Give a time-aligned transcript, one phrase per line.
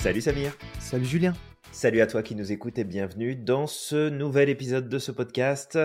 [0.00, 0.56] Salut Samir.
[0.78, 1.34] Salut Julien.
[1.72, 5.78] Salut à toi qui nous écoutes et bienvenue dans ce nouvel épisode de ce podcast.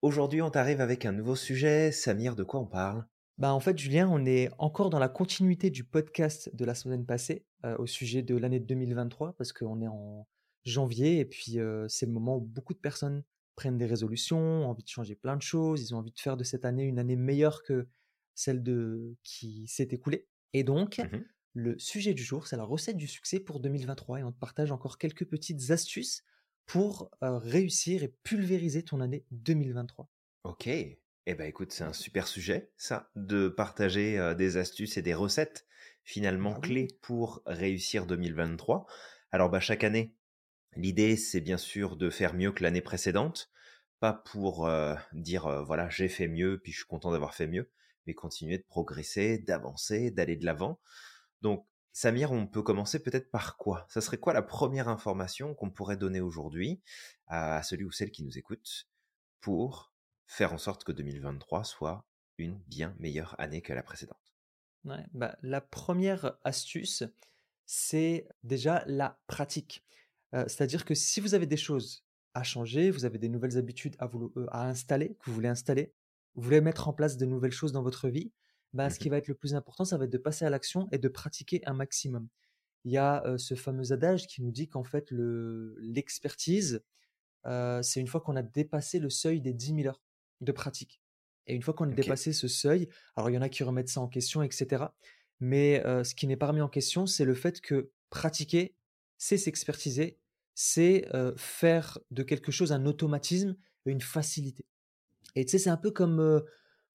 [0.00, 1.90] Aujourd'hui, on t'arrive avec un nouveau sujet.
[1.90, 3.04] Samir, de quoi on parle?
[3.36, 7.04] Bah en fait, Julien, on est encore dans la continuité du podcast de la semaine
[7.04, 10.28] passée euh, au sujet de l'année 2023 parce qu'on est en
[10.64, 13.24] janvier et puis euh, c'est le moment où beaucoup de personnes
[13.56, 16.36] prennent des résolutions, ont envie de changer plein de choses, ils ont envie de faire
[16.36, 17.88] de cette année une année meilleure que
[18.36, 20.28] celle de qui s'est écoulée.
[20.52, 21.18] Et donc, mmh
[21.58, 24.70] le sujet du jour, c'est la recette du succès pour 2023 et on te partage
[24.70, 26.22] encore quelques petites astuces
[26.66, 30.08] pour euh, réussir et pulvériser ton année 2023.
[30.44, 30.68] Ok.
[30.68, 35.14] Eh ben écoute, c'est un super sujet, ça, de partager euh, des astuces et des
[35.14, 35.66] recettes
[36.04, 38.86] finalement bah clés pour réussir 2023.
[39.32, 40.14] Alors bah chaque année,
[40.76, 43.50] l'idée c'est bien sûr de faire mieux que l'année précédente,
[43.98, 47.68] pas pour euh, dire voilà j'ai fait mieux puis je suis content d'avoir fait mieux,
[48.06, 50.78] mais continuer de progresser, d'avancer, d'aller de l'avant.
[51.42, 53.86] Donc, Samir, on peut commencer peut-être par quoi?
[53.88, 56.80] Ça serait quoi la première information qu'on pourrait donner aujourd'hui
[57.26, 58.88] à celui ou celle qui nous écoute
[59.40, 59.92] pour
[60.26, 64.34] faire en sorte que 2023 soit une bien meilleure année que la précédente?
[65.12, 67.02] Bah, La première astuce,
[67.66, 69.84] c'est déjà la pratique.
[70.34, 73.96] Euh, c'est-à-dire que si vous avez des choses à changer, vous avez des nouvelles habitudes
[73.98, 75.94] à, euh, à installer, que vous voulez installer,
[76.34, 78.32] vous voulez mettre en place de nouvelles choses dans votre vie,
[78.72, 80.88] bah, ce qui va être le plus important, ça va être de passer à l'action
[80.92, 82.28] et de pratiquer un maximum.
[82.84, 86.82] Il y a ce fameux adage qui nous dit qu'en fait, l'expertise,
[87.44, 90.02] c'est une fois qu'on a dépassé le seuil des 10 000 heures
[90.40, 91.02] de pratique.
[91.46, 93.88] Et une fois qu'on a dépassé ce seuil, alors il y en a qui remettent
[93.88, 94.84] ça en question, etc.
[95.40, 98.74] Mais ce qui n'est pas remis en question, c'est le fait que pratiquer,
[99.16, 100.18] c'est s'expertiser,
[100.54, 104.66] c'est faire de quelque chose un automatisme et une facilité.
[105.34, 106.42] Et tu sais, c'est un peu comme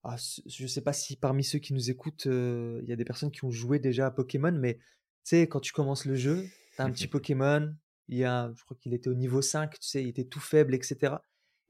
[0.04, 0.16] ah,
[0.46, 3.44] je sais pas si parmi ceux qui nous écoutent, il y a des personnes qui
[3.44, 4.80] ont joué déjà à Pokémon, mais tu
[5.24, 6.44] sais, quand tu commences le jeu,
[6.76, 7.74] tu as un petit Pokémon,
[8.08, 10.40] il y a, je crois qu'il était au niveau 5, tu sais, il était tout
[10.40, 11.14] faible, etc.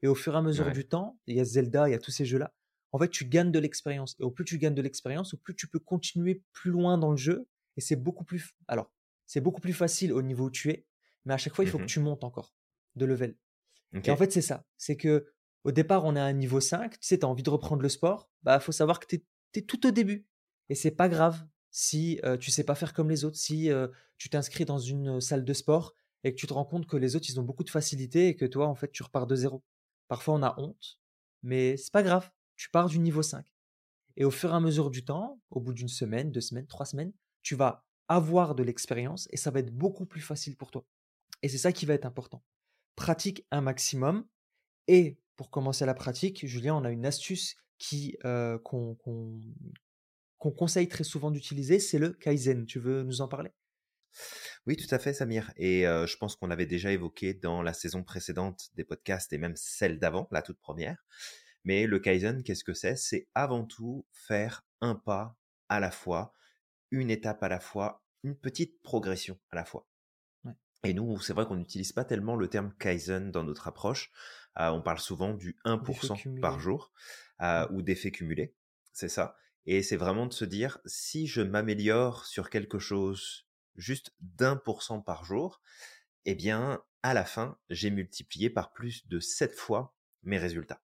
[0.01, 1.99] Et au fur et à mesure du temps, il y a Zelda, il y a
[1.99, 2.53] tous ces jeux-là.
[2.91, 4.15] En fait, tu gagnes de l'expérience.
[4.19, 7.11] Et au plus tu gagnes de l'expérience, au plus tu peux continuer plus loin dans
[7.11, 7.47] le jeu.
[7.77, 8.53] Et c'est beaucoup plus.
[8.67, 8.91] Alors,
[9.25, 10.85] c'est beaucoup plus facile au niveau où tu es,
[11.25, 12.53] mais à chaque fois, il faut que mmh tu montes encore
[12.95, 13.35] de level.
[14.03, 14.65] Et en fait, c'est ça.
[14.77, 15.25] C'est que
[15.65, 17.81] au départ, on est à un niveau 5, tu sais, tu as envie de reprendre
[17.81, 20.27] le sport, bah faut savoir que tu es, tout au début.
[20.69, 23.69] Et c'est pas grave si tu tu sais pas faire comme les autres, si
[24.17, 25.93] tu t'inscris dans une salle de sport
[26.23, 28.35] et que tu te rends compte que les autres, ils ont beaucoup de facilité et
[28.35, 29.63] que toi, en fait, tu repars de zéro.
[30.07, 30.99] Parfois, on a honte,
[31.41, 33.45] mais c'est pas grave, tu pars du niveau 5.
[34.17, 36.85] Et au fur et à mesure du temps, au bout d'une semaine, deux semaines, trois
[36.85, 37.11] semaines,
[37.41, 40.85] tu vas avoir de l'expérience et ça va être beaucoup plus facile pour toi.
[41.41, 42.43] Et c'est ça qui va être important.
[42.95, 44.25] Pratique un maximum
[44.87, 48.17] et pour commencer la pratique, Julien, on a une astuce qui
[48.63, 48.91] qu'on
[50.39, 52.65] conseille très souvent d'utiliser, c'est le Kaizen.
[52.65, 53.51] Tu veux nous en parler?
[54.65, 55.51] Oui, tout à fait, Samir.
[55.57, 59.55] Et je pense qu'on l'avait déjà évoqué dans la saison précédente des podcasts et même
[59.55, 61.05] celle d'avant, la toute première.
[61.63, 62.95] Mais le Kaizen, qu'est-ce que c'est?
[62.95, 65.35] C'est avant tout faire un pas
[65.67, 66.31] à la fois,
[66.91, 69.87] une étape à la fois, une petite progression à la fois.
[70.85, 74.11] Et nous, c'est vrai qu'on n'utilise pas tellement le terme Kaizen dans notre approche.
[74.59, 76.91] Euh, on parle souvent du 1% par jour
[77.41, 78.53] euh, ou d'effet cumulé.
[78.93, 79.35] C'est ça.
[79.65, 84.83] Et c'est vraiment de se dire, si je m'améliore sur quelque chose juste d'un pour
[84.83, 85.59] cent par jour,
[86.25, 90.83] eh bien, à la fin, j'ai multiplié par plus de 7 fois mes résultats.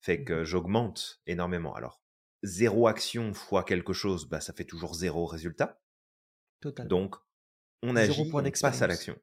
[0.00, 1.74] Fait mmh que j'augmente énormément.
[1.74, 2.00] Alors,
[2.44, 5.80] zéro action fois quelque chose, bah, ça fait toujours zéro résultat.
[6.60, 6.86] Total.
[6.86, 7.16] Donc,
[7.82, 9.18] on agit, on passe à l'action.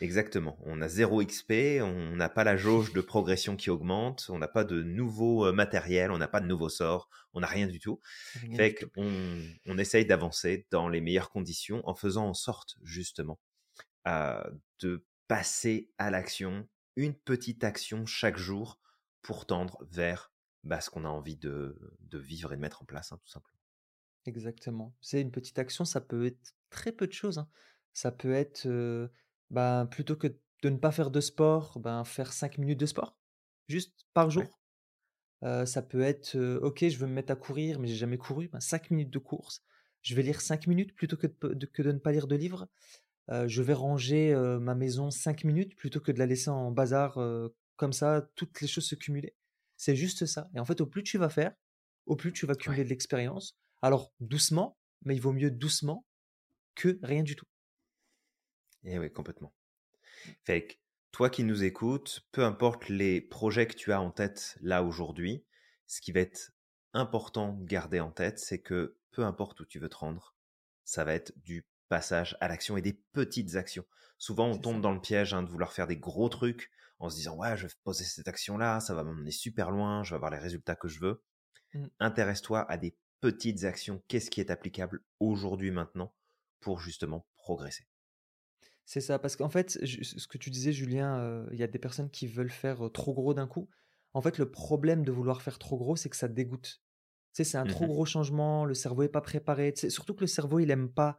[0.00, 0.58] Exactement.
[0.62, 4.48] On a zéro XP, on n'a pas la jauge de progression qui augmente, on n'a
[4.48, 7.78] pas de nouveau euh, matériel, on n'a pas de nouveau sort, on n'a rien du
[7.78, 8.00] tout.
[8.56, 13.38] fait qu'on on essaye d'avancer dans les meilleures conditions en faisant en sorte justement
[14.08, 14.42] euh,
[14.80, 18.80] de passer à l'action, une petite action chaque jour
[19.22, 20.32] pour tendre vers
[20.64, 21.76] bah, ce qu'on a envie de,
[22.12, 23.58] vivre et de mettre en place, hein, tout simplement.
[24.26, 24.94] Exactement.
[25.00, 27.38] C'est une petite action, ça peut être très peu de choses.
[27.38, 27.48] Hein.
[27.92, 28.66] Ça peut être,
[29.50, 30.28] ben, plutôt que
[30.62, 33.16] de ne pas faire de sport, ben, faire 5 minutes de sport,
[33.68, 34.60] juste par jour.
[35.42, 38.60] ça peut être, OK, je veux me mettre à courir, mais j'ai jamais couru, ben,
[38.60, 39.62] 5 minutes de course.
[40.02, 42.68] Je vais lire 5 minutes plutôt que de, que de ne pas lire de livre.
[43.28, 47.18] je vais ranger ma maison 5 minutes plutôt que de la laisser en bazar
[47.76, 49.34] comme ça, toutes les choses se cumuler.
[49.76, 50.48] C'est juste ça.
[50.54, 51.52] Et en fait, au plus tu vas faire,
[52.06, 53.58] au plus tu vas cumuler de l'expérience.
[53.80, 56.06] Alors doucement, mais il vaut mieux doucement
[56.76, 57.46] que rien du tout.
[58.84, 59.52] Eh oui, complètement.
[60.44, 60.74] Fait que
[61.12, 65.44] toi qui nous écoutes, peu importe les projets que tu as en tête là aujourd'hui,
[65.86, 66.52] ce qui va être
[66.94, 70.34] important de garder en tête, c'est que peu importe où tu veux te rendre,
[70.84, 73.84] ça va être du passage à l'action et des petites actions.
[74.18, 77.16] Souvent, on tombe dans le piège hein, de vouloir faire des gros trucs en se
[77.16, 80.30] disant ouais, je vais poser cette action-là, ça va m'emmener super loin, je vais avoir
[80.30, 81.22] les résultats que je veux.
[81.74, 81.86] Mmh.
[82.00, 84.02] Intéresse-toi à des petites actions.
[84.08, 86.14] Qu'est-ce qui est applicable aujourd'hui, maintenant,
[86.60, 87.86] pour justement progresser?
[88.84, 92.10] C'est ça, parce qu'en fait, ce que tu disais, Julien, il y a des personnes
[92.10, 93.68] qui veulent faire trop gros d'un coup.
[94.12, 96.82] En fait, le problème de vouloir faire trop gros, c'est que ça dégoûte.
[97.32, 99.72] Tu sais, c'est un trop mmh gros changement, le cerveau n'est pas préparé.
[99.88, 101.16] surtout que le cerveau, il aime pas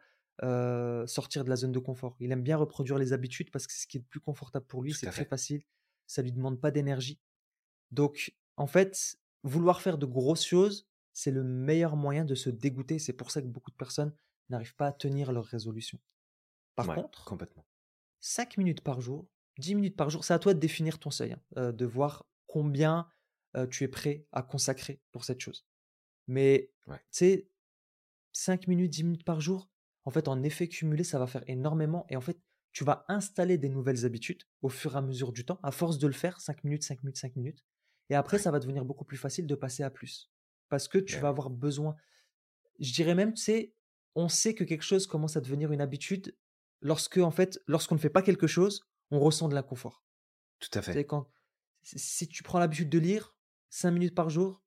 [1.07, 2.15] sortir de la zone de confort.
[2.19, 4.65] Il aime bien reproduire les habitudes parce que c'est ce qui est le plus confortable
[4.65, 5.63] pour lui, c'est très facile,
[6.05, 7.19] ça lui demande pas d'énergie.
[7.91, 12.99] Donc, en fait, vouloir faire de grosses choses, c'est le meilleur moyen de se dégoûter.
[12.99, 14.13] C'est pour ça que beaucoup de personnes
[14.49, 15.99] n'arrivent pas à tenir leur résolution.
[16.75, 17.65] Par contre, complètement.
[18.19, 19.27] 5 minutes par jour,
[19.59, 23.09] 10 minutes par jour, c'est à toi de définir ton seuil, hein, de voir combien
[23.69, 25.67] tu es prêt à consacrer pour cette chose.
[26.27, 27.49] Mais, tu sais,
[28.31, 29.69] 5 minutes, 10 minutes par jour,
[30.05, 32.05] en fait, en effet cumulé, ça va faire énormément.
[32.09, 32.39] Et en fait,
[32.71, 35.99] tu vas installer des nouvelles habitudes au fur et à mesure du temps, à force
[35.99, 37.63] de le faire, 5 minutes, 5 minutes, 5 minutes.
[38.09, 40.31] Et après, ça va devenir beaucoup plus facile de passer à plus.
[40.69, 41.95] Parce que tu vas avoir besoin.
[42.79, 43.75] Je dirais même, tu sais,
[44.15, 46.35] on sait que quelque chose commence à devenir une habitude
[46.83, 50.03] lorsque, en fait, lorsqu'on ne fait pas quelque chose, on ressent de l'inconfort.
[50.59, 51.05] Tout à fait.
[51.05, 51.27] Quand,
[51.81, 53.35] si tu prends l'habitude de lire
[53.69, 54.63] 5 minutes par jour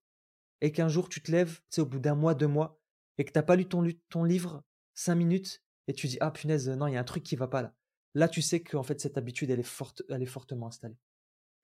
[0.61, 2.81] et qu'un jour tu te lèves, sais, au bout d'un mois, deux mois,
[3.19, 4.65] et que tu n'as pas lu ton, ton livre
[4.95, 7.49] 5 minutes et tu dis, ah punaise, non, il y a un truc qui va
[7.49, 7.75] pas là.
[8.15, 10.99] Là, tu sais qu'en fait, cette habitude, elle est, forte, elle est fortement installée.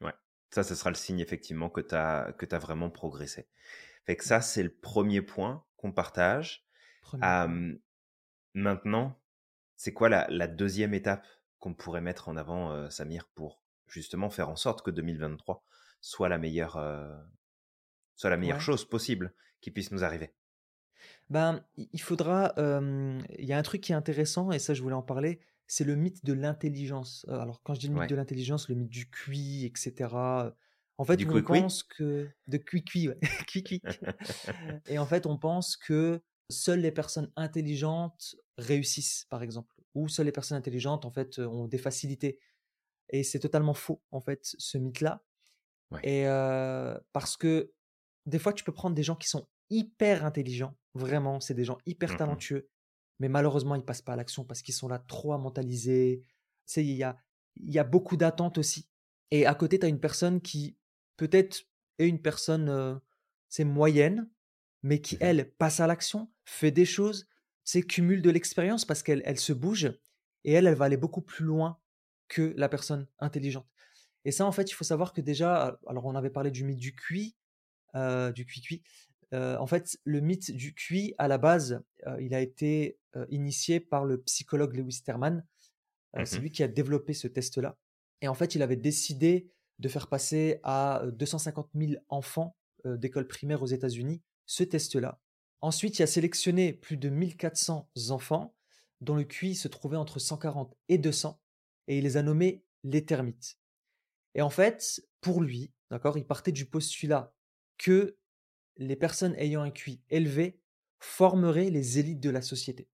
[0.00, 0.12] Ouais.
[0.50, 3.48] Ça, ce sera le signe effectivement que tu as, que as vraiment progressé.
[4.04, 6.66] Fait que ça, c'est le premier point qu'on partage.
[8.54, 9.21] maintenant,
[9.82, 11.26] c'est quoi la, deuxième étape
[11.58, 15.64] qu'on pourrait mettre en avant, Samir, pour justement faire en sorte que 2023
[16.00, 16.74] soit la meilleure,
[18.14, 20.36] soit la meilleure chose possible qui puisse nous arriver?
[21.30, 22.54] Ben, il faudra.
[22.56, 25.84] Il y a un truc qui est intéressant, et ça, je voulais en parler c'est
[25.84, 27.26] le mythe de l'intelligence.
[27.28, 30.14] alors, quand je dis le mythe de l'intelligence, le mythe du QI, etc.
[30.98, 33.18] En fait, on pense que de QI, ouais.
[34.86, 40.26] Et en fait, on pense que seules les personnes intelligentes réussissent, par exemple, ou seules
[40.26, 42.38] les personnes intelligentes, en fait, ont des facilités.
[43.10, 45.22] Et c'est totalement faux, en fait, ce mythe-là.
[46.02, 46.24] Et
[47.12, 47.72] parce que
[48.26, 51.78] des fois, tu peux prendre des gens qui sont hyper intelligents, vraiment, c'est des gens
[51.86, 52.68] hyper mmh talentueux,
[53.18, 56.22] mais malheureusement, ils passent pas à l'action parce qu'ils sont là trop à mentaliser.
[56.76, 57.16] il y a,
[57.56, 58.88] y a beaucoup d'attentes aussi.
[59.30, 60.76] Et à côté, tu as une personne qui,
[61.16, 61.64] peut-être,
[61.98, 63.00] est une personne,
[63.48, 64.30] c'est moyenne,
[64.82, 67.26] mais qui, mmh elle, passe à l'action, fait des choses,
[67.64, 69.92] c'est cumule de l'expérience parce qu'elle elle se bouge
[70.44, 71.78] et elle, elle va aller beaucoup plus loin
[72.28, 73.68] que la personne intelligente.
[74.24, 76.78] Et ça, en fait, il faut savoir que déjà, alors on avait parlé du mythe
[76.78, 77.36] du QI,
[77.94, 78.82] du QI,
[79.32, 81.82] en fait, le mythe du QI, à la base,
[82.20, 82.98] il a été
[83.30, 85.44] initié par le psychologue Lewis Terman.
[86.14, 87.78] Mmh c'est lui qui a développé ce test-là.
[88.20, 92.54] Et en fait, il avait décidé de faire passer à 250 000 enfants
[92.84, 95.21] d'école primaire aux États-Unis ce test-là.
[95.62, 98.54] Ensuite, il a sélectionné plus de 1400 enfants
[99.00, 101.40] dont le QI se trouvait entre 140 et 200
[101.88, 103.58] et il les a nommés les termites.
[104.34, 107.32] Et en fait, pour lui, d'accord, il partait du postulat
[107.78, 108.16] que
[108.76, 110.60] les personnes ayant un QI élevé
[110.98, 112.88] formeraient les élites de la société.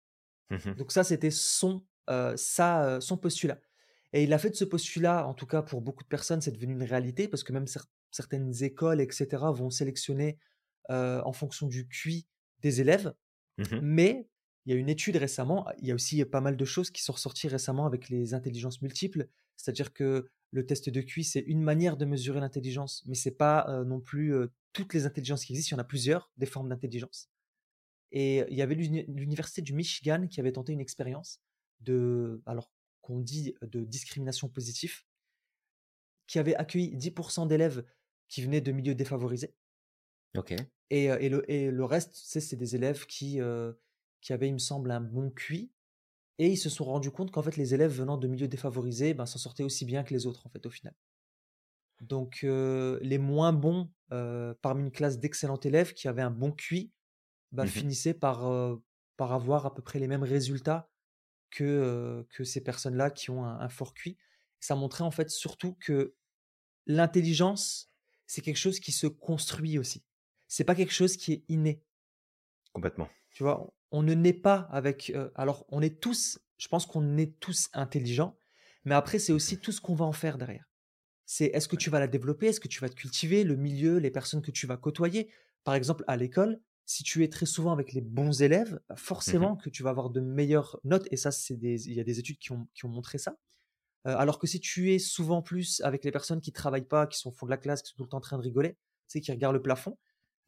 [0.50, 3.60] Mmh Donc ça, c'était son, euh, euh, son postulat.
[4.13, 6.51] Et il a fait de ce postulat, en tout cas pour beaucoup de personnes, c'est
[6.51, 7.65] devenu une réalité parce que même
[8.12, 10.39] certaines écoles, etc., vont sélectionner
[10.89, 12.25] euh, en fonction du QI
[12.62, 13.13] des élèves.
[13.57, 14.29] Mmh Mais
[14.65, 17.03] il y a une étude récemment, il y a aussi pas mal de choses qui
[17.03, 21.62] sont ressorties récemment avec les intelligences multiples, c'est-à-dire que le test de QI, c'est une
[21.62, 24.33] manière de mesurer l'intelligence, mais c'est pas non plus
[24.74, 27.29] toutes les intelligences qui existent, il y en a plusieurs, des formes d'intelligence.
[28.12, 31.41] Et il y avait l'université du Michigan qui avait tenté une expérience
[31.81, 32.71] de, alors
[33.01, 35.03] qu'on dit de discrimination positive,
[36.27, 37.85] qui avait accueilli 10% d'élèves
[38.29, 39.53] qui venaient de milieux défavorisés.
[40.35, 40.55] Ok.
[40.89, 43.39] Et, et, le, et le reste, c'est des élèves qui,
[44.21, 45.71] qui avaient, il me semble, un bon QI,
[46.37, 49.25] et ils se sont rendus compte qu'en fait, les élèves venant de milieux défavorisés ben,
[49.25, 50.93] s'en sortaient aussi bien que les autres, en fait, au final.
[52.01, 53.89] Donc, les moins bons
[54.61, 56.91] parmi une classe d'excellents élèves qui avaient un bon QI
[57.51, 58.79] ben, mmh finissaient par,
[59.17, 60.89] par avoir à peu près les mêmes résultats
[61.51, 64.17] que, que ces personnes-là qui ont un, fort QI.
[64.59, 66.15] Ça montrait en fait surtout que
[66.85, 67.91] l'intelligence,
[68.27, 70.03] c'est quelque chose qui se construit aussi.
[70.47, 71.81] C'est pas quelque chose qui est inné.
[72.73, 73.09] Complètement.
[73.31, 75.11] Tu vois, on ne naît pas avec.
[75.35, 78.37] alors, on est tous, je pense qu'on est tous intelligents,
[78.83, 80.69] mais après, c'est aussi tout ce qu'on va en faire derrière.
[81.25, 83.97] C'est est-ce que tu vas la développer, est-ce que tu vas te cultiver, le milieu,
[83.97, 85.31] les personnes que tu vas côtoyer?
[85.63, 88.97] Par exemple, à l'école, si tu es très souvent avec les bons élèves, bah, Mmh
[88.97, 91.07] forcément que tu vas avoir de meilleures notes.
[91.11, 93.37] Et ça, c'est des, il y a des études qui ont, qui ont montré ça.
[94.07, 97.17] Euh, alors que si tu es souvent plus avec les personnes qui travaillent pas, qui
[97.17, 98.73] sont au fond de la classe, qui sont tout le temps en train de rigoler,
[98.73, 99.97] tu sais, qui regardent le plafond,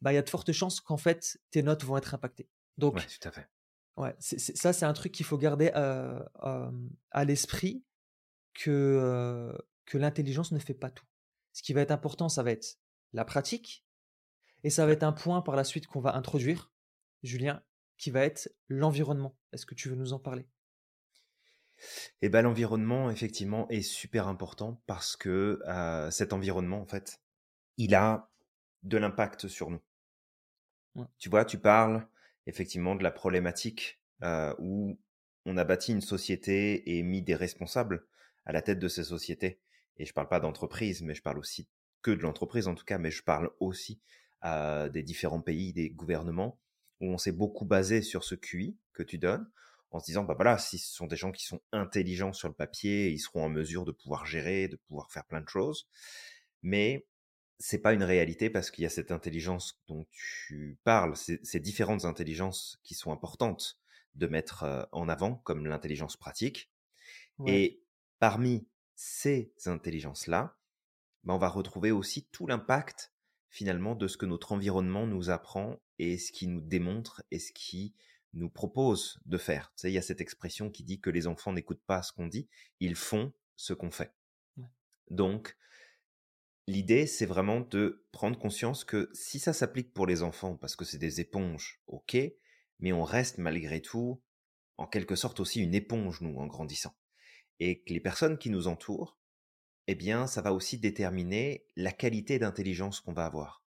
[0.00, 2.48] bah il y a de fortes chances qu'en fait tes notes vont être impactées.
[2.76, 3.48] Donc Ouais, tout à fait.
[3.96, 7.84] Ouais, ça, c'est un truc qu'il faut garder, à l'esprit
[8.54, 9.52] que,
[9.86, 11.06] que l'intelligence ne fait pas tout.
[11.52, 12.78] Ce qui va être important, ça va être
[13.12, 13.84] la pratique
[14.62, 16.70] et ça va être un point par la suite qu'on va introduire,
[17.24, 17.60] Julien,
[17.96, 19.36] qui va être l'environnement.
[19.52, 20.46] Est-ce que tu veux nous en parler?
[22.22, 25.58] Et ben l'environnement, effectivement, est super important parce que
[26.12, 27.20] cet environnement, en fait,
[27.78, 28.30] il a
[28.84, 29.80] de l'impact sur nous.
[31.18, 32.06] Tu vois, tu parles
[32.46, 34.98] effectivement de la problématique euh, où
[35.44, 38.06] on a bâti une société et mis des responsables
[38.44, 39.60] à la tête de ces sociétés.
[39.96, 41.68] Et je parle pas d'entreprise, mais je parle aussi
[42.02, 44.00] que de l'entreprise en tout cas, mais je parle aussi
[44.44, 46.58] euh, des différents pays, des gouvernements,
[47.00, 49.48] où on s'est beaucoup basé sur ce QI que tu donnes,
[49.90, 52.54] en se disant, bah voilà, si ce sont des gens qui sont intelligents sur le
[52.54, 55.88] papier, ils seront en mesure de pouvoir gérer, de pouvoir faire plein de choses.
[56.62, 57.06] Mais
[57.58, 61.60] c'est pas une réalité parce qu'il y a cette intelligence dont tu parles, ces, ces
[61.60, 63.78] différentes intelligences qui sont importantes
[64.14, 66.70] de mettre euh, en avant, comme l'intelligence pratique.
[67.38, 67.52] Ouais.
[67.52, 67.82] Et
[68.18, 70.56] parmi ces intelligences-là,
[71.24, 73.12] ben, on va retrouver aussi tout l'impact
[73.48, 77.52] finalement de ce que notre environnement nous apprend et ce qui nous démontre et ce
[77.52, 77.94] qui
[78.34, 79.72] nous propose de faire.
[79.76, 82.12] Tu sais, il y a cette expression qui dit que les enfants n'écoutent pas ce
[82.12, 82.48] qu'on dit,
[82.80, 84.12] ils font ce qu'on fait.
[84.56, 84.68] Ouais.
[85.10, 85.56] Donc,
[86.68, 90.84] l'idée, c'est vraiment de prendre conscience que si ça s'applique pour les enfants, parce que
[90.84, 92.16] c'est des éponges, ok,
[92.78, 94.22] mais on reste malgré tout,
[94.76, 96.94] en quelque sorte aussi une éponge, nous, en grandissant.
[97.58, 99.18] Et que les personnes qui nous entourent,
[99.86, 103.64] eh bien, ça va aussi déterminer la qualité d'intelligence qu'on va avoir.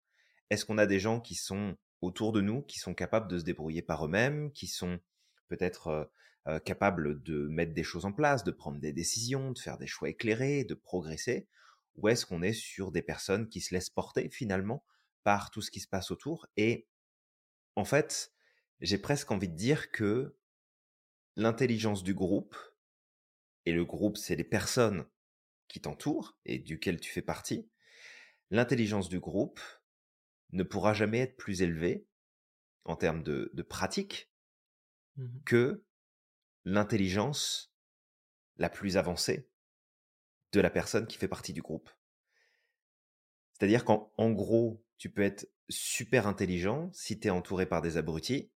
[0.52, 3.44] Est-ce qu'on a des gens qui sont autour de nous, qui sont capables de se
[3.44, 5.00] débrouiller par eux-mêmes, qui sont
[5.48, 6.06] peut-être euh,
[6.48, 9.88] euh, capables de mettre des choses en place, de prendre des décisions, de faire des
[9.88, 11.48] choix éclairés, de progresser?
[11.96, 14.84] Ou est-ce qu'on est sur des personnes qui se laissent porter finalement
[15.24, 16.88] par tout ce qui se passe autour Et
[17.76, 18.34] en fait,
[18.80, 20.38] j'ai presque envie de dire que
[21.36, 22.56] l'intelligence du groupe,
[23.66, 25.06] et le groupe, c'est les personnes
[25.68, 27.70] qui t'entourent et duquel tu fais partie,
[28.50, 29.62] l'intelligence du groupe
[30.52, 32.08] ne pourra jamais être plus élevée
[32.84, 34.32] en termes de, de pratique
[35.18, 35.84] Mmh que
[36.64, 37.74] l'intelligence
[38.58, 39.50] la plus avancée
[40.52, 41.90] de la personne qui fait partie du groupe.
[43.54, 47.98] C'est-à-dire qu'en en gros, tu peux être super intelligent si tu es entouré par des
[47.98, 48.52] abrutis,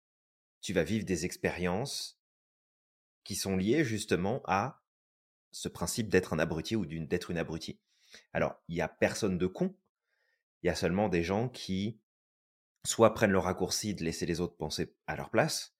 [0.61, 2.21] tu vas vivre des expériences
[3.25, 4.83] qui sont liées justement à
[5.51, 7.81] ce principe d'être un abruti ou d'être une abrutie.
[8.33, 9.77] Alors, il y a personne de con,
[10.63, 12.01] il y a seulement des gens qui
[12.85, 15.75] soit prennent le raccourci de laisser les autres penser à leur place,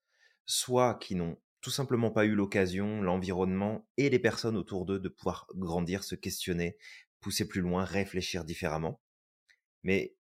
[0.45, 5.07] soit qui n'ont tout simplement pas eu l'occasion, l'environnement et les personnes autour d'eux de
[5.07, 6.77] pouvoir grandir, se questionner,
[7.21, 9.01] pousser plus loin, réfléchir différemment.
[9.81, 10.17] Mais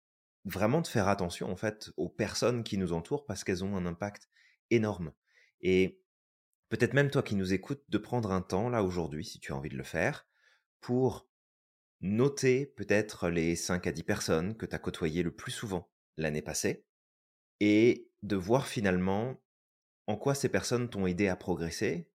[0.44, 3.86] vraiment de faire attention en fait aux personnes qui nous entourent parce qu'elles ont un
[3.86, 4.28] impact
[4.70, 5.14] énorme.
[5.62, 6.02] Et
[6.68, 9.56] peut-être même toi qui nous écoutes, de prendre un temps là aujourd'hui, si tu as
[9.56, 10.28] envie de le faire,
[10.82, 11.30] pour
[12.02, 16.42] noter peut-être les 5 à 10 personnes que tu as côtoyées le plus souvent l'année
[16.42, 16.86] passée
[17.62, 19.42] et de voir finalement
[20.10, 22.10] en quoi ces personnes t'ont aidé à progresser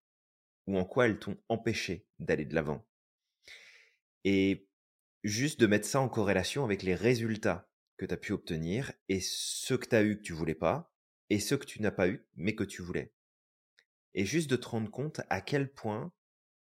[0.66, 2.84] ou en quoi elles t'ont empêché d'aller de l'avant.
[4.24, 4.66] Et
[5.22, 9.20] juste de mettre ça en corrélation avec les résultats que tu as pu obtenir et
[9.20, 10.92] ceux que tu as eu que tu voulais pas
[11.30, 13.12] et ceux que tu n'as pas eu mais que tu voulais.
[14.14, 16.12] Et juste de te rendre compte à quel point,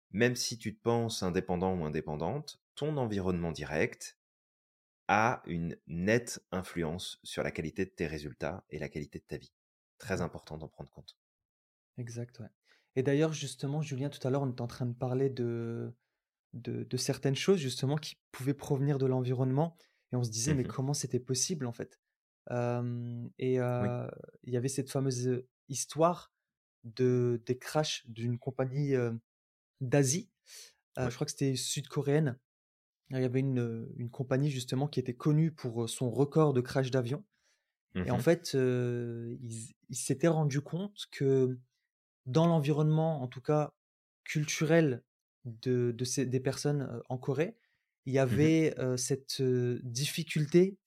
[0.09, 4.17] même si tu te penses indépendant ou indépendante, ton environnement direct
[5.07, 9.37] a une nette influence sur la qualité de tes résultats et la qualité de ta
[9.37, 9.53] vie.
[10.01, 11.17] Très important d'en prendre compte.
[11.97, 12.49] Exact, ouais.
[12.95, 15.93] Et d'ailleurs, justement, Julien, tout à l'heure, on était en train de parler de,
[16.53, 19.77] de, de certaines choses, justement, qui pouvaient provenir de l'environnement.
[20.11, 20.71] Et on se disait, mais Mhm.
[20.71, 21.99] comment c'était possible, en fait?
[22.51, 23.87] Euh, et Oui.
[24.43, 26.33] il y avait cette fameuse histoire
[26.83, 29.13] de, des crashs d'une compagnie euh,
[29.81, 30.31] d'Asie.
[30.97, 31.09] Ouais.
[31.09, 32.39] je crois que c'était sud-coréenne.
[33.11, 36.91] Il y avait une, une compagnie, justement, qui était connue pour son record de crash
[36.91, 37.25] d'avion.
[38.05, 38.21] Et en Mhm.
[38.21, 41.59] fait, euh, ils ils s'étaient rendus compte que
[42.25, 43.73] dans l'environnement, en tout cas
[44.25, 45.03] culturel
[45.45, 47.57] de, de ces, des personnes en Corée,
[48.05, 48.47] il y Mhm.
[48.47, 50.77] avait euh, cette difficulté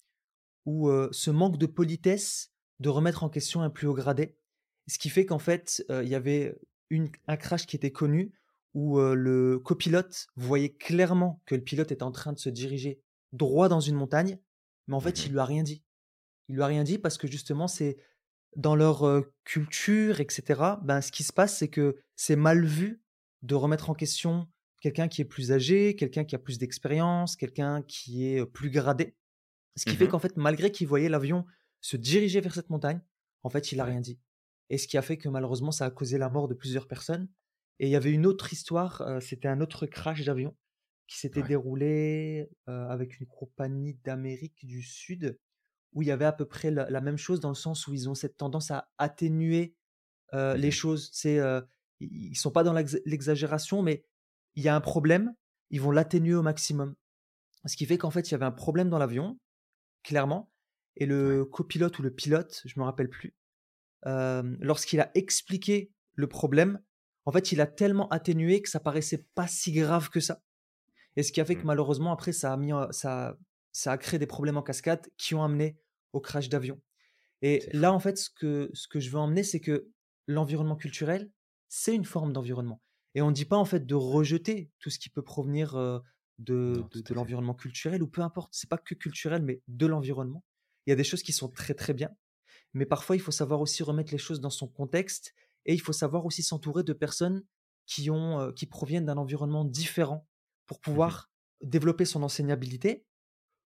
[0.67, 4.39] ou ce manque de politesse de remettre en question un plus haut gradé.
[4.87, 6.57] Ce qui fait qu'en fait, il y avait
[6.91, 8.33] une, un crash qui était connu
[8.73, 13.01] où euh, le copilote voyait clairement que le pilote était en train de se diriger
[13.33, 14.39] droit dans une montagne,
[14.89, 15.85] mais en fait, il lui a rien dit.
[16.49, 17.97] Il lui a rien dit parce que justement, c'est
[18.57, 23.03] dans leur culture, etc., ben, ce qui se passe, c'est que c'est mal vu
[23.43, 24.47] de remettre en question
[24.81, 29.17] quelqu'un qui est plus âgé, quelqu'un qui a plus d'expérience, quelqu'un qui est plus gradé.
[29.77, 31.47] Ce qui fait mmh qu'en fait, malgré qu'il voyait l'avion
[31.81, 33.01] se diriger vers cette montagne,
[33.43, 34.21] en fait, il n'a rien dit.
[34.71, 37.29] Et ce qui a fait que malheureusement, ça a causé la mort de plusieurs personnes.
[37.81, 40.57] Et il y avait une autre histoire, c'était un autre crash d'avion
[41.09, 45.39] qui s'était déroulé avec une compagnie d'Amérique du Sud,
[45.95, 48.09] où il y avait à peu près la, même chose dans le sens où ils
[48.09, 49.75] ont cette tendance à atténuer
[50.33, 51.11] les mmh choses.
[51.13, 51.41] C'est,
[52.01, 54.05] ils ne sont pas dans l'exagération, mais
[54.57, 55.35] il y a un problème,
[55.71, 56.95] ils vont l'atténuer au maximum.
[57.67, 59.39] Ce qui fait qu'en fait, il y avait un problème dans l'avion,
[60.03, 60.53] clairement,
[60.97, 63.35] et le copilote ou le pilote, je me rappelle plus,
[64.05, 66.81] lorsqu'il a expliqué le problème,
[67.27, 70.43] en fait, il a tellement atténué que ça paraissait pas si grave que ça.
[71.17, 71.67] Et ce qui a fait que mmh.
[71.67, 73.39] malheureusement, après, ça a, mis, ça,
[73.73, 75.79] ça a créé des problèmes en cascade qui ont amené
[76.15, 76.81] au crash d'avion.
[77.43, 79.91] Et là, en fait, ce que, ce que je veux emmener, c'est que
[80.27, 81.31] l'environnement culturel,
[81.69, 82.81] c'est une forme d'environnement.
[83.15, 85.75] Et on ne dit pas, en fait, de rejeter tout ce qui peut provenir
[86.39, 88.55] de, de, l'environnement culturel ou peu importe.
[88.55, 90.43] C'est pas que culturel, mais de l'environnement.
[90.87, 92.11] Il y a des choses qui sont très, très bien.
[92.73, 95.35] Mais parfois, il faut savoir aussi remettre les choses dans son contexte
[95.67, 97.45] et il faut savoir aussi s'entourer de personnes
[97.87, 100.27] qui, ont, qui proviennent d'un environnement différent
[100.67, 101.31] pour mmh pouvoir
[101.61, 103.07] développer son enseignabilité,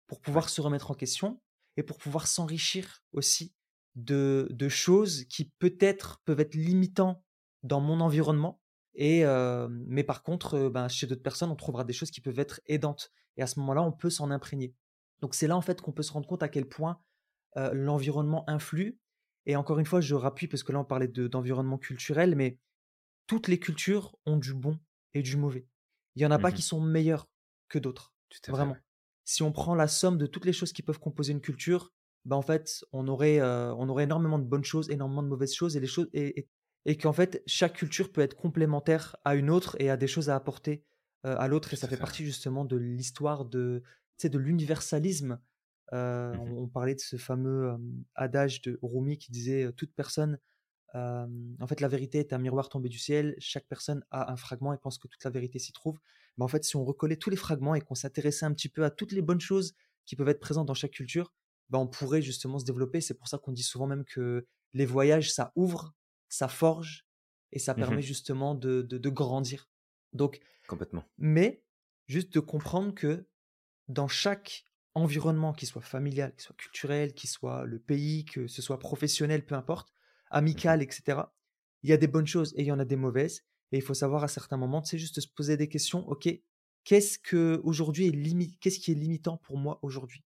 [0.06, 1.40] pour pouvoir se remettre en question
[1.78, 3.54] et pour pouvoir s'enrichir aussi
[3.94, 7.24] de, de, choses qui peut-être peuvent être limitants
[7.62, 8.60] dans mon environnement.
[8.94, 9.24] Et,
[9.86, 13.12] mais par contre, ben, chez d'autres personnes, on trouvera des choses qui peuvent être aidantes.
[13.36, 14.74] Et à ce moment-là, on peut s'en imprégner.
[15.20, 17.00] Donc c'est là en fait qu'on peut se rendre compte à quel point
[17.54, 18.98] l'environnement influe.
[19.46, 22.58] Et encore une fois, je rappuie parce que là on parlait d'environnement culturel, mais
[23.28, 24.80] toutes les cultures ont du bon
[25.14, 25.64] et du mauvais.
[26.16, 27.28] Il n'y en a pas mmh qui sont meilleurs
[27.68, 28.12] que d'autres.
[28.48, 28.76] Vraiment.
[29.28, 31.92] Si on prend la somme de toutes les choses qui peuvent composer une culture,
[32.24, 35.76] bah en fait, on aurait, on aurait énormément de bonnes choses, énormément de mauvaises choses,
[35.76, 36.48] et les choses, et,
[36.86, 40.30] et, qu'en fait, chaque culture peut être complémentaire à une autre et a des choses
[40.30, 40.82] à apporter
[41.24, 41.74] à l'autre.
[41.74, 43.82] Et ça fait, partie justement de l'histoire de,
[44.24, 45.38] de l'universalisme.
[45.92, 47.76] Mmh on, parlait de ce fameux
[48.14, 50.38] adage de Rumi qui disait toute personne
[50.94, 53.34] en fait, la vérité est un miroir tombé du ciel.
[53.38, 55.98] Chaque personne a un fragment et pense que toute la vérité s'y trouve.
[56.38, 58.84] Mais en fait, si on recollait tous les fragments et qu'on s'intéressait un petit peu
[58.84, 59.74] à toutes les bonnes choses
[60.06, 61.32] qui peuvent être présentes dans chaque culture,
[61.68, 63.00] ben, on pourrait justement se développer.
[63.00, 65.94] C'est pour ça qu'on dit souvent même que les voyages, ça ouvre,
[66.28, 67.06] ça forge
[67.52, 69.68] et ça mmh permet justement de, de, grandir.
[70.12, 71.04] Donc, complètement.
[71.18, 71.62] Mais
[72.06, 73.26] juste de comprendre que
[73.88, 78.62] dans chaque environnement, qu'il soit familial, qu'il soit culturel, qu'il soit le pays, que ce
[78.62, 79.92] soit professionnel, peu importe,
[80.30, 81.20] amical, etc.
[81.82, 83.44] Il y a des bonnes choses et il y en a des mauvaises.
[83.72, 86.06] Et il faut savoir à certains moments, c'est juste se poser des questions.
[86.08, 86.28] Ok,
[86.84, 90.24] qu'est-ce que aujourd'hui est qu'est-ce qui est limitant pour moi aujourd'hui?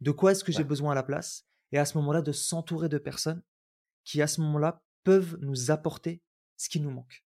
[0.00, 1.46] De quoi est-ce que j'ai besoin à la place?
[1.72, 3.42] Et à ce moment-là, de s'entourer de personnes
[4.04, 6.22] qui, à ce moment-là, peuvent nous apporter
[6.56, 7.24] ce qui nous manque.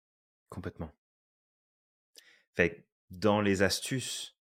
[0.49, 0.91] Complètement.
[2.55, 4.37] Fait dans les astuces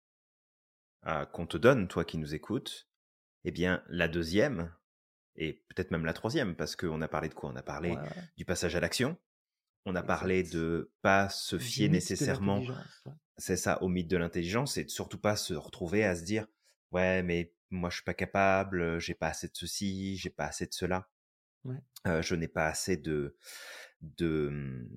[1.31, 2.89] qu'on te donne, toi qui nous écoutes,
[3.43, 4.73] eh bien, la deuxième,
[5.36, 7.49] et peut-être même la troisième, parce qu'on a parlé de quoi?
[7.49, 7.95] On a parlé
[8.36, 9.17] du passage à l'action,
[9.88, 12.62] on a parlé de pas se fier nécessairement,
[13.38, 16.45] c'est ça, au mythe de l'intelligence, et de surtout pas se retrouver à se dire,
[16.91, 20.65] ouais, mais moi je suis pas capable, j'ai pas assez de ceci, j'ai pas assez
[20.65, 21.10] de cela,
[22.06, 23.36] je n'ai pas assez de,
[24.02, 24.88] de, mmh,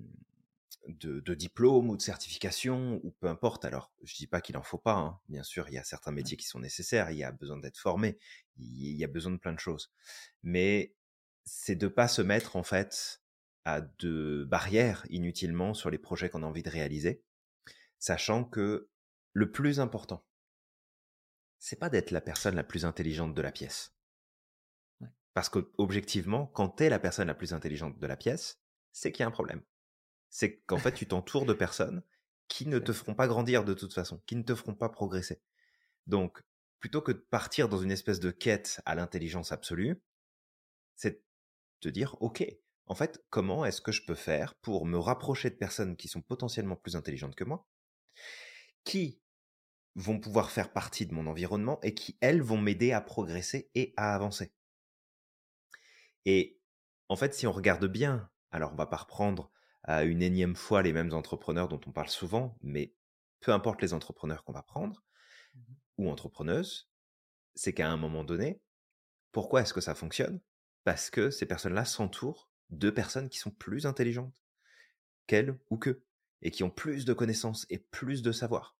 [0.87, 3.65] de, diplôme ou de certification ou peu importe.
[3.65, 4.95] Alors, je dis pas qu'il en faut pas.
[4.95, 5.19] Hein.
[5.29, 7.11] Bien sûr, il y a certains métiers qui sont nécessaires.
[7.11, 8.17] Il y a besoin d'être formé.
[8.57, 9.91] Il y a besoin de plein de choses.
[10.43, 10.95] Mais
[11.43, 13.20] c'est de pas se mettre en fait
[13.65, 17.23] à de barrières inutilement sur les projets qu'on a envie de réaliser,
[17.99, 18.89] sachant que
[19.33, 20.25] le plus important,
[21.59, 23.93] c'est pas d'être la personne la plus intelligente de la pièce.
[25.33, 28.59] Parce que objectivement, quand tu es la personne la plus intelligente de la pièce,
[28.91, 29.61] c'est qu'il y a un problème
[30.31, 32.01] c'est qu'en fait, tu t'entoures de personnes
[32.47, 35.41] qui ne te feront pas grandir de toute façon, qui ne te feront pas progresser.
[36.07, 36.41] Donc,
[36.79, 40.01] plutôt que de partir dans une espèce de quête à l'intelligence absolue,
[40.95, 41.21] c'est
[41.81, 42.43] de dire, OK,
[42.91, 46.21] en fait, comment est-ce que je peux faire pour me rapprocher de personnes qui sont
[46.21, 47.65] potentiellement plus intelligentes que moi,
[48.83, 49.21] qui
[49.95, 53.93] vont pouvoir faire partie de mon environnement et qui, elles, vont m'aider à progresser et
[53.95, 54.53] à avancer?
[56.25, 56.59] Et
[57.07, 60.81] en fait, si on regarde bien, alors on va pas reprendre à une énième fois
[60.81, 62.93] les mêmes entrepreneurs dont on parle souvent, mais
[63.39, 65.01] peu importe les entrepreneurs qu'on va prendre,
[65.55, 65.61] mmh
[65.97, 66.89] ou entrepreneuses,
[67.55, 68.61] c'est qu'à un moment donné,
[69.31, 70.41] pourquoi est-ce que ça fonctionne?
[70.83, 74.41] Parce que ces personnes-là s'entourent de personnes qui sont plus intelligentes
[75.27, 76.03] qu'elles ou qu'eux,
[76.41, 78.75] et qui ont plus de connaissances et plus de savoir.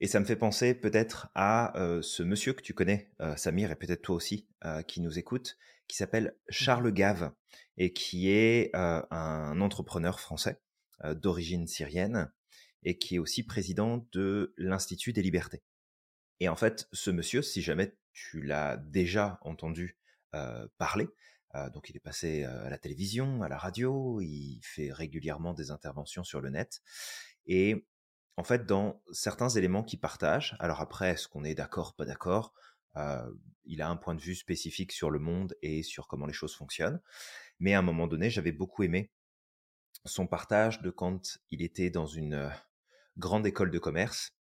[0.00, 1.72] Et ça me fait penser peut-être à
[2.02, 4.48] ce monsieur que tu connais, Samir, et peut-être toi aussi,
[4.88, 5.56] qui nous écoute,
[5.88, 6.52] qui s'appelle mmh.
[6.52, 7.32] Charles Gave
[7.78, 10.60] et qui est un entrepreneur français
[11.04, 12.30] d'origine syrienne
[12.82, 15.62] et qui est aussi président de l'Institut des libertés.
[16.40, 19.96] Et en fait, ce monsieur, si jamais tu l'as déjà entendu
[20.76, 21.08] parler,
[21.72, 26.24] donc il est passé à la télévision, à la radio, il fait régulièrement des interventions
[26.24, 26.82] sur le net.
[27.46, 27.86] Et
[28.36, 32.52] en fait, dans certains éléments qu'il partage, alors après, est-ce qu'on est d'accord, pas d'accord
[33.64, 36.54] Il a un point de vue spécifique sur le monde et sur comment les choses
[36.54, 37.00] fonctionnent.
[37.58, 39.10] Mais à un moment donné, j'avais beaucoup aimé
[40.04, 42.52] son partage de quand il était dans une
[43.16, 44.36] grande école de commerce,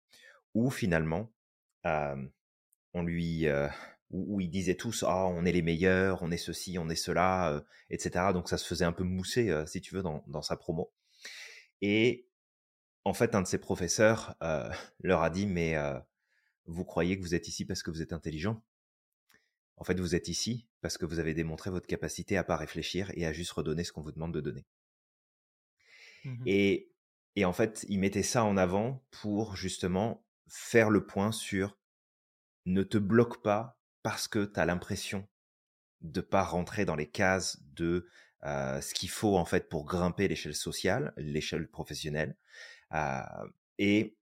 [0.55, 1.31] où finalement,
[1.83, 3.45] on lui,
[4.13, 7.63] où, il disait tous, ah, on est les meilleurs, on est ceci, on est cela,
[7.89, 8.27] etc.
[8.33, 10.93] Donc ça se faisait un peu mousser, si tu veux, dans, dans, sa promo.
[11.81, 12.27] Et
[13.03, 14.35] en fait, un de ses professeurs
[15.01, 15.75] leur a dit, mais
[16.65, 18.63] vous croyez que vous êtes ici parce que vous êtes intelligent?
[19.77, 23.11] En fait, vous êtes ici parce que vous avez démontré votre capacité à pas réfléchir
[23.15, 24.65] et à juste redonner ce qu'on vous demande de donner.
[26.25, 26.91] Mmh et,
[27.35, 31.77] et en fait, il mettait ça en avant pour justement faire le point sur
[32.65, 35.27] ne te bloque pas parce que tu as l'impression
[36.01, 38.07] de pas rentrer dans les cases de
[38.43, 42.35] ce qu'il faut en fait pour grimper l'échelle sociale, l'échelle professionnelle.
[43.79, 44.15] et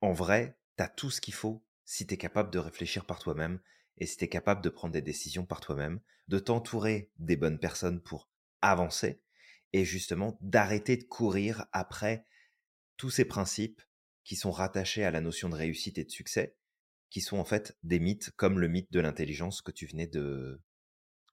[0.00, 3.18] en vrai, tu as tout ce qu'il faut si tu es capable de réfléchir par
[3.18, 3.58] toi-même
[3.96, 7.58] et si tu es capable de prendre des décisions par toi-même, de t'entourer des bonnes
[7.58, 8.28] personnes pour
[8.60, 9.22] avancer
[9.72, 12.26] et justement d'arrêter de courir après
[12.96, 13.82] tous ces principes
[14.24, 16.56] qui sont rattachés à la notion de réussite et de succès,
[17.10, 20.60] qui sont en fait des mythes comme le mythe de l'intelligence que tu venais de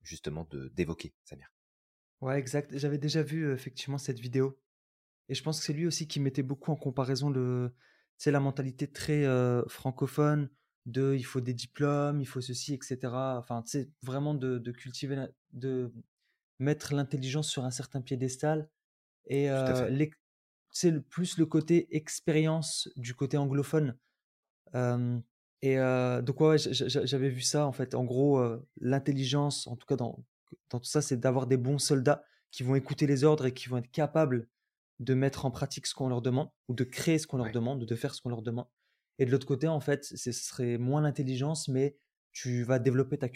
[0.04, 1.52] justement de d'évoquer, Samir.
[2.22, 2.78] Ouais, exact.
[2.78, 4.60] J'avais déjà vu effectivement cette vidéo.
[5.28, 7.76] Et je pense que c'est lui aussi qui mettait beaucoup en comparaison le,
[8.18, 9.26] c'est la mentalité très
[9.68, 10.50] francophone
[10.86, 12.98] de il faut des diplômes, il faut ceci, etc.
[13.38, 15.92] Enfin, c'est vraiment de, de, cultiver, de
[16.60, 18.70] mettre l'intelligence sur un certain piédestal
[19.28, 19.50] et
[20.72, 23.98] c'est plus le côté expérience du côté anglophone.
[25.66, 25.78] Et
[26.22, 27.96] donc ouais, j'avais vu ça en fait.
[27.96, 28.42] En gros,
[28.80, 30.24] l'intelligence, en tout cas dans,
[30.70, 33.68] dans tout ça, c'est d'avoir des bons soldats qui vont écouter les ordres et qui
[33.70, 34.48] vont être capables
[35.00, 37.86] de mettre en pratique ce qu'on leur demande ou de créer ce qu'on leur demande,
[37.86, 38.68] de faire ce qu'on leur demande.
[39.18, 41.98] Et de l'autre côté, en fait, ce serait moins l'intelligence, mais
[42.32, 43.28] tu vas développer ta,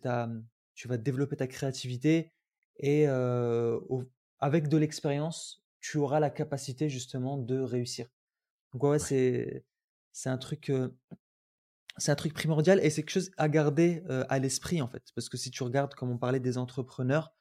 [0.00, 0.28] ta,
[0.74, 2.32] tu vas développer ta créativité
[2.78, 8.08] et avec de l'expérience, tu auras la capacité justement de réussir.
[8.72, 9.64] Donc ouais, c'est
[10.12, 10.72] c'est un truc
[11.98, 15.02] c'est un truc primordial et c'est quelque chose à garder à l'esprit en fait.
[15.14, 17.32] Parce que si tu regardes comme on parlait des entrepreneurs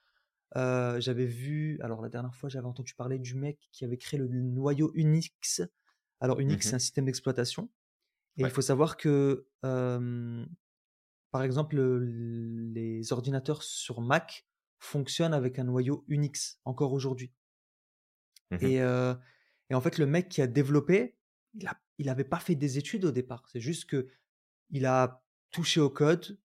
[0.55, 4.27] j'avais vu alors la dernière fois j'avais entendu parler du mec qui avait créé le
[4.27, 5.61] noyau Unix.
[6.19, 7.69] Alors Unix mmh c'est un système d'exploitation
[8.37, 9.47] et il faut savoir que
[11.31, 14.47] par exemple les ordinateurs sur Mac
[14.79, 17.31] fonctionnent avec un noyau Unix encore aujourd'hui
[18.51, 21.17] Mmh et, et, en fait, le mec qui a développé,
[21.97, 23.43] il n'avait pas fait des études au départ.
[23.51, 24.07] C'est juste que
[24.69, 26.39] il a touché au code,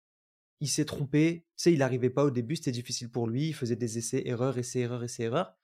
[0.61, 1.46] il s'est trompé.
[1.57, 3.48] Tu sais, il n'arrivait pas au début, c'était difficile pour lui.
[3.48, 5.57] Il faisait des essais, erreurs, essais, erreurs, essais, erreurs.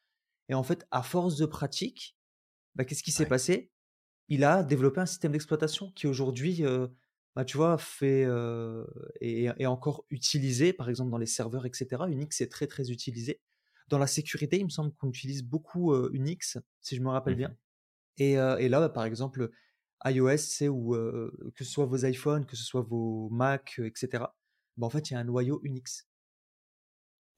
[0.48, 2.16] Et en fait, à force de pratique,
[2.74, 3.70] bah, qu'est-ce qui s'est passé?
[4.28, 6.62] Il a développé un système d'exploitation qui aujourd'hui,
[7.34, 8.26] bah, tu vois, fait
[9.20, 12.04] et est, encore utilisé, par exemple dans les serveurs, etc.
[12.08, 13.40] Unix est très très utilisé.
[13.88, 17.48] Dans la sécurité, il me semble qu'on utilise beaucoup Unix, si je me rappelle bien.
[17.48, 17.56] Mmh
[18.16, 19.50] et, et, là, bah, par exemple,
[20.04, 20.94] iOS, c'est où
[21.54, 24.24] que ce soit vos iPhones, que ce soit vos Mac, etc.
[24.76, 26.08] Bah, en fait, il y a un noyau Unix.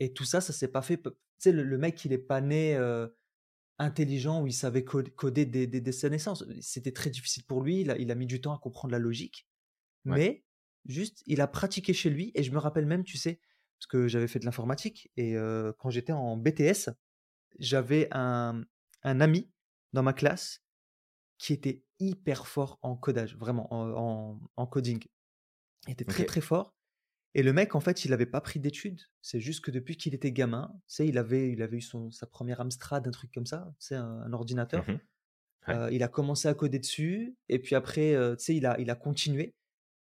[0.01, 1.03] Et tout ça, ça s'est pas fait.
[1.03, 2.77] Tu sais, le, mec, il est pas né
[3.79, 6.45] intelligent où il savait coder des, des, des naissances.
[6.61, 7.81] C'était très difficile pour lui.
[7.81, 9.47] Il a, il a, mis du temps à comprendre la logique.
[10.05, 10.45] Mais
[10.87, 12.33] juste, il a pratiqué chez lui.
[12.35, 13.41] Et je me rappelle même, tu sais,
[13.79, 15.35] parce que j'avais fait de l'informatique et
[15.79, 16.91] quand j'étais en BTS,
[17.59, 18.65] j'avais un,
[19.03, 19.51] un, ami
[19.93, 20.63] dans ma classe
[21.39, 25.03] qui était hyper fort en codage, vraiment en, en, coding.
[25.87, 26.75] Il était très très fort.
[27.35, 29.03] Et le mec, en fait, il n'avait pas pris d'études.
[29.21, 32.27] C'est juste que depuis qu'il était gamin, tu il avait, il avait eu son, sa
[32.27, 34.89] première Amstrad, un truc comme ça, c'est un, ordinateur.
[34.89, 34.99] Mmh
[35.91, 37.37] il a commencé à coder dessus.
[37.49, 39.57] Et puis après, tu sais, il a, il a continué.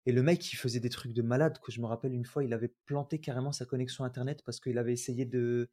[0.08, 1.60] Et le mec, il faisait des trucs de malade.
[1.60, 4.80] Que je me rappelle une fois, il avait planté carrément sa connexion internet parce qu'il
[4.80, 5.70] avait essayé de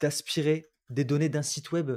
[0.00, 1.90] d'aspirer des données d'un site web.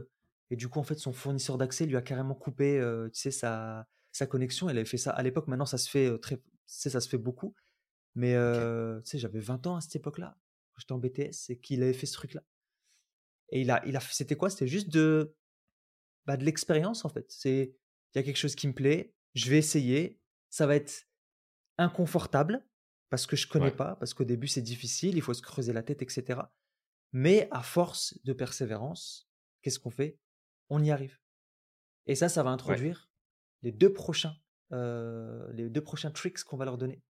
[0.49, 3.31] Et du coup, en fait, son fournisseur d'accès lui a carrément coupé, euh, tu sais,
[3.31, 4.69] sa, sa connexion.
[4.69, 5.47] Il avait fait ça à l'époque.
[5.47, 7.55] Maintenant, ça se fait euh, très, ça se fait beaucoup.
[8.15, 10.37] Mais euh, tu sais, j'avais 20 ans à cette époque-là.
[10.77, 12.43] J'étais en BTS et qu'il avait fait ce truc-là.
[13.49, 14.49] Et il a, il a, c'était quoi?
[14.49, 15.35] C'était juste de,
[16.25, 17.25] bah, de l'expérience en fait.
[17.29, 17.75] C'est
[18.13, 20.19] il y a quelque chose qui me plaît, je vais essayer.
[20.49, 21.07] Ça va être
[21.77, 22.65] inconfortable
[23.09, 25.83] parce que je connais pas, parce qu'au début c'est difficile, il faut se creuser la
[25.83, 26.41] tête, etc.
[27.11, 29.29] Mais à force de persévérance,
[29.61, 30.17] qu'est-ce qu'on fait?
[30.69, 31.17] On y arrive.
[32.05, 33.09] Et ça, ça va introduire
[33.61, 34.35] les deux prochains,
[34.71, 37.03] euh, les deux prochains tricks qu'on va leur donner.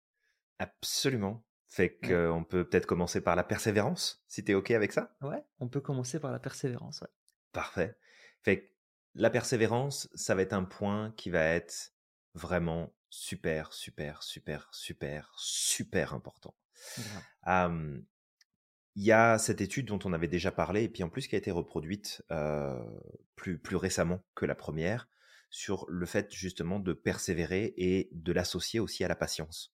[0.60, 1.46] Absolument.
[1.68, 5.16] Fait qu'on peut peut-être commencer par la persévérance, si tu es OK avec ça?
[5.22, 7.10] Ouais, on peut commencer par la persévérance, ouais.
[7.52, 7.98] Parfait.
[8.42, 8.72] Fait que
[9.16, 11.94] la persévérance, ça va être un point qui va être
[12.36, 16.56] vraiment super, super, super, super, super important.
[19.00, 21.36] Il y a cette étude dont on avait déjà parlé, et puis en plus qui
[21.36, 22.24] a été reproduite
[23.36, 25.08] plus, plus récemment que la première,
[25.52, 29.72] sur le fait justement de persévérer et de l'associer aussi à la patience.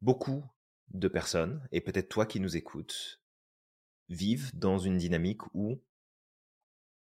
[0.00, 0.44] Beaucoup
[0.90, 3.20] de personnes, et peut-être toi qui nous écoutes,
[4.08, 5.82] vivent dans une dynamique où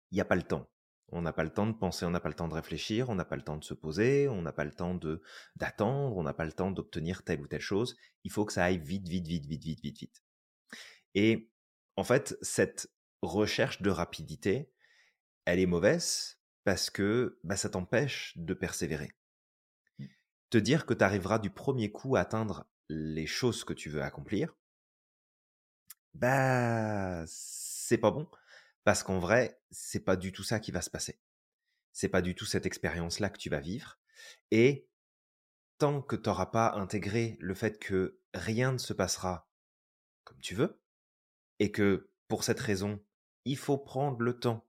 [0.10, 0.68] il n'y a pas le temps.
[1.10, 3.16] On n'a pas le temps de penser, on n'a pas le temps de réfléchir, on
[3.16, 5.22] n'a pas le temps de se poser, on n'a pas le temps de
[5.56, 7.96] d'attendre, on n'a pas le temps d'obtenir telle ou telle chose.
[8.24, 10.24] Il faut que ça aille vite, vite, vite, vite, vite, vite, vite.
[11.16, 11.50] Et
[11.96, 12.92] en fait, cette
[13.22, 14.72] recherche de rapidité,
[15.46, 19.12] elle est mauvaise parce que bah, ça t'empêche de persévérer.
[19.98, 20.06] Mmh.
[20.50, 24.02] Te dire que tu arriveras du premier coup à atteindre les choses que tu veux
[24.02, 24.56] accomplir,
[26.14, 28.28] bah c'est pas bon
[28.84, 31.20] parce qu'en vrai, c'est pas du tout ça qui va se passer.
[31.92, 34.00] C'est pas du tout cette expérience-là que tu vas vivre.
[34.52, 34.88] Et
[35.78, 39.48] tant que tu n'auras pas intégré le fait que rien ne se passera
[40.24, 40.80] comme tu veux,
[41.60, 43.04] et que pour cette raison,
[43.46, 44.68] il faut prendre le temps,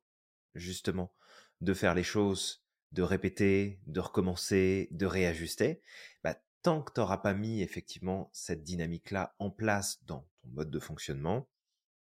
[0.55, 1.15] justement,
[1.61, 5.83] de faire les choses, de répéter, de recommencer, de réajuster,
[6.25, 10.71] bah, tant que tu n'auras pas mis effectivement cette dynamique-là en place dans ton mode
[10.71, 11.49] de fonctionnement,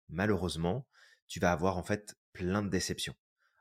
[0.08, 0.86] malheureusement,
[1.26, 3.14] tu vas avoir en fait plein de déceptions.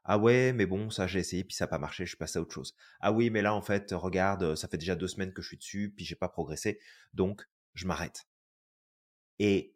[0.06, 2.42] Ah ouais, mais bon, ça j'ai essayé, puis ça n'a pas marché, je passe à
[2.42, 2.76] autre chose.
[3.02, 5.58] Ah oui, mais là en fait, regarde, ça fait déjà deux semaines que je suis
[5.58, 6.80] dessus, puis j'ai pas progressé,
[7.14, 8.28] donc je m'arrête.
[9.40, 9.76] Et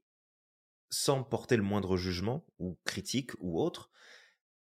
[0.92, 3.90] sans porter le moindre jugement ou critique ou autre,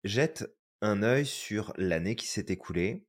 [0.04, 0.46] jette
[0.82, 3.06] un œil sur l'année qui s'est écoulée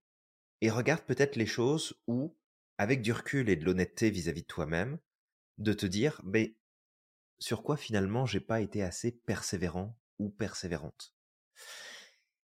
[0.60, 2.36] et regarde peut-être les choses où,
[2.78, 4.98] avec du recul et de l'honnêteté vis-à-vis de toi-même,
[5.58, 6.56] de te dire, mais
[7.38, 11.14] sur quoi finalement j'ai pas été assez persévérant ou persévérante?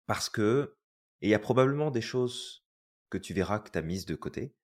[0.06, 0.76] Parce que,
[1.20, 2.64] et il y a probablement des choses
[3.10, 4.54] que tu verras que tu as mises de côté,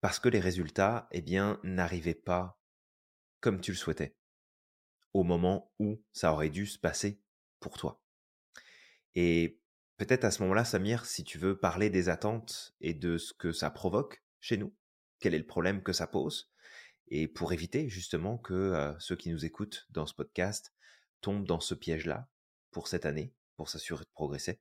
[0.00, 2.60] parce que les résultats, eh bien, n'arrivaient pas
[3.40, 4.16] comme tu le souhaitais,
[5.14, 7.20] au moment où ça aurait dû se passer
[7.60, 8.02] pour toi.
[9.14, 9.58] Et
[9.96, 13.52] peut-être à ce moment-là, Samir, si tu veux parler des attentes et de ce que
[13.52, 14.74] ça provoque chez nous,
[15.20, 16.50] quel est le problème que ça pose,
[17.08, 20.74] et pour éviter justement que euh, ceux qui nous écoutent dans ce podcast
[21.20, 22.28] tombe dans ce piège-là
[22.70, 24.60] pour cette année, pour s'assurer de progresser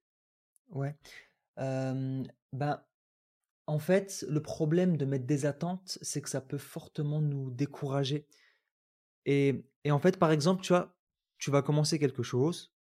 [0.69, 0.95] Ouais.
[1.57, 2.83] ben,
[3.67, 8.27] en fait, le problème de mettre des attentes, c'est que ça peut fortement nous décourager.
[9.25, 10.95] Et, et, en fait, par exemple, tu vois,
[11.37, 12.73] tu vas commencer quelque chose,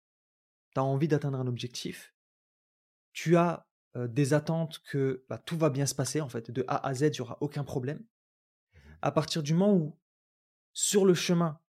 [0.73, 2.15] tu as envie d'atteindre un objectif,
[3.13, 6.87] tu as des attentes que bah, tout va bien se passer, en fait, de A
[6.87, 7.97] à Z, il n'y aura aucun problème.
[7.97, 9.99] Mmh à partir du moment où,
[10.73, 11.59] sur le chemin,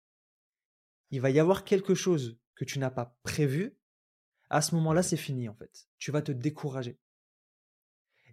[1.10, 3.76] il va y avoir quelque chose que tu n'as pas prévu,
[4.50, 5.88] à ce moment-là, c'est fini en fait.
[5.98, 6.98] Tu vas te décourager.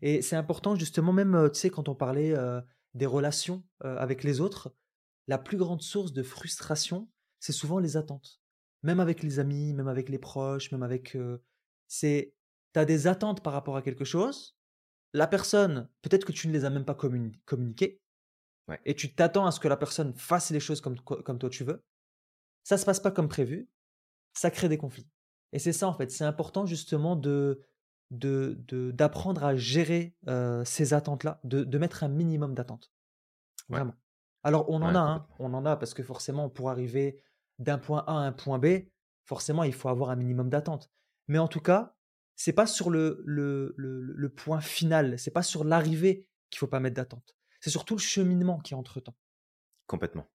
[0.02, 2.62] Et c'est important justement, même, tu sais, quand on parlait euh,
[2.94, 4.76] des relations euh, avec les autres,
[5.30, 7.08] la plus grande source de frustration,
[7.40, 8.42] c'est souvent les attentes.
[8.82, 11.16] Même avec les amis, même avec les proches, même avec...
[11.88, 12.34] c'est,
[12.74, 14.58] tu as des attentes par rapport à quelque chose,
[15.14, 18.02] la personne, peut-être que tu ne les as même pas communiquées,
[18.86, 21.64] et tu t'attends à ce que la personne fasse les choses comme, comme toi tu
[21.64, 21.84] veux,
[22.64, 23.70] ça se passe pas comme prévu,
[24.34, 25.08] ça crée des conflits.
[25.54, 27.62] Et c'est ça en fait, c'est important justement de
[28.12, 30.16] d'apprendre à gérer
[30.66, 32.92] ces attentes-là, de, mettre un minimum d'attentes.
[33.68, 33.94] Vraiment.
[34.44, 37.22] Alors on en a, hein, on en a parce que forcément pour arriver
[37.58, 38.86] d'un point A à un point B,
[39.26, 40.90] forcément il faut avoir un minimum d'attentes.
[41.28, 41.96] Mais en tout cas,
[42.36, 46.68] c'est pas sur le, le, le, le point final, c'est pas sur l'arrivée qu'il faut
[46.68, 47.36] pas mettre d'attente.
[47.60, 49.18] C'est surtout le cheminement qui est entre temps.
[49.88, 50.26] Complètement.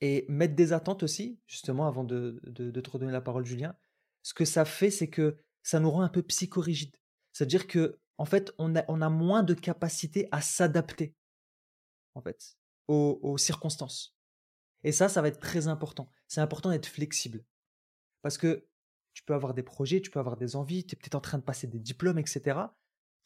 [0.00, 3.76] Et mettre des attentes aussi, justement, avant de, de, te redonner la parole, Julien,
[4.22, 6.96] ce que ça fait, c'est que ça nous rend un peu psychorigide.
[7.32, 11.14] C'est-à-dire que, en fait, on a, on a moins de capacité à s'adapter,
[12.14, 12.56] en fait,
[12.88, 14.16] aux, aux, circonstances.
[14.82, 16.10] Et ça, ça va être très important.
[16.26, 17.44] C'est important d'être flexible.
[18.22, 18.66] Parce que
[19.14, 21.38] tu peux avoir des projets, tu peux avoir des envies, tu es peut-être en train
[21.38, 22.58] de passer des diplômes, etc.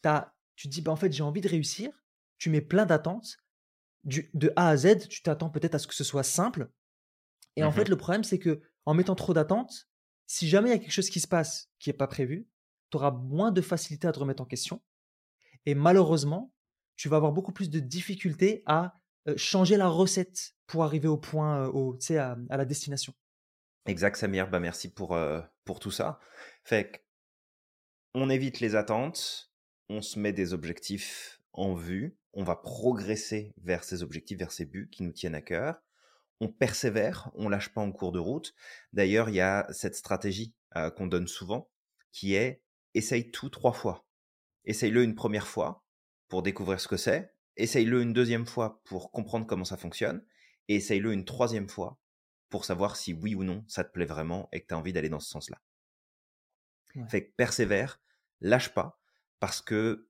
[0.03, 1.91] As, tu te dis, bah, en fait, j'ai envie de réussir.
[2.37, 3.37] Tu mets plein d'attentes
[4.03, 6.69] de A à Z, tu t'attends peut-être à ce que ce soit simple.
[7.55, 9.87] Et en fait, mmh le problème, c'est que en mettant trop d'attentes,
[10.25, 12.47] si jamais il y a quelque chose qui se passe qui n'est pas prévu,
[12.89, 14.81] tu auras moins de facilité à te remettre en question.
[15.65, 16.53] Et malheureusement,
[16.95, 18.99] tu vas avoir beaucoup plus de difficultés à
[19.37, 23.13] changer la recette pour arriver au point, au, à, à la destination.
[23.85, 24.49] Exact, Samir.
[24.49, 25.17] Bah, merci pour,
[25.65, 26.19] pour tout ça.
[26.63, 27.05] Fait
[28.13, 29.51] on évite les attentes,
[29.89, 34.65] on se met des objectifs en vue, on va progresser vers ces objectifs, vers ces
[34.65, 35.81] buts qui nous tiennent à cœur.
[36.39, 38.53] On persévère, on lâche pas en cours de route.
[38.91, 40.55] D'ailleurs, il y a cette stratégie
[40.95, 41.69] qu'on donne souvent
[42.11, 42.61] qui est
[42.93, 44.05] essaye tout trois fois.
[44.65, 45.83] Essaye-le une première fois
[46.27, 50.25] pour découvrir ce que c'est, essaye-le une deuxième fois pour comprendre comment ça fonctionne,
[50.67, 51.99] et essaye-le une troisième fois
[52.49, 54.93] pour savoir si oui ou non ça te plaît vraiment et que tu as envie
[54.93, 55.59] d'aller dans ce sens-là.
[57.09, 57.99] Fait que persévère,
[58.39, 59.01] lâche pas,
[59.39, 60.07] parce que,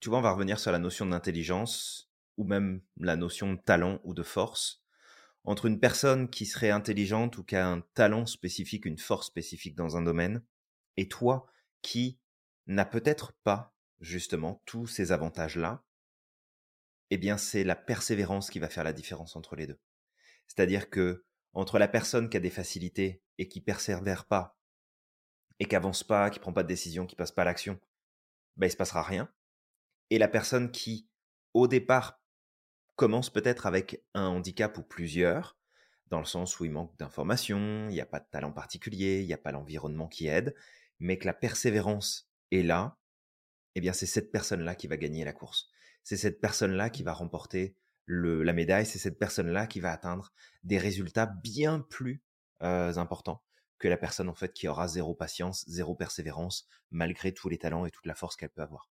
[0.00, 4.00] tu vois, on va revenir sur la notion d'intelligence, ou même la notion de talent
[4.04, 4.82] ou de force.
[5.44, 9.74] Entre une personne qui serait intelligente ou qui a un talent spécifique, une force spécifique
[9.74, 10.42] dans un domaine,
[10.96, 11.46] et toi
[11.82, 12.18] qui
[12.66, 15.82] n'a peut-être pas justement tous ces avantages-là,
[17.10, 19.78] eh bien c'est la persévérance qui va faire la différence entre les deux.
[20.46, 24.58] C'est-à-dire que entre la personne qui a des facilités et qui persévère pas
[25.58, 27.78] et qui avance pas, qui prend pas de décision, qui passe pas à l'action,
[28.56, 29.30] ben il se passera rien.
[30.10, 31.08] Et la personne qui
[31.54, 32.20] au départ
[32.96, 35.58] commence peut-être avec un handicap ou plusieurs,
[36.08, 39.26] dans le sens où il manque d'informations, il n'y a pas de talent particulier, il
[39.26, 40.54] n'y a pas l'environnement qui aide,
[40.98, 42.98] mais que la persévérance est là,
[43.74, 45.70] eh bien c'est cette personne-là qui va gagner la course.
[46.10, 50.32] C'est cette personne-là qui va remporter le, la médaille, c'est cette personne-là qui va atteindre
[50.64, 52.20] des résultats bien plus
[52.64, 53.44] euh, importants
[53.78, 57.86] que la personne en fait qui aura zéro patience, zéro persévérance, malgré tous les talents
[57.86, 58.90] et toute la force qu'elle peut avoir.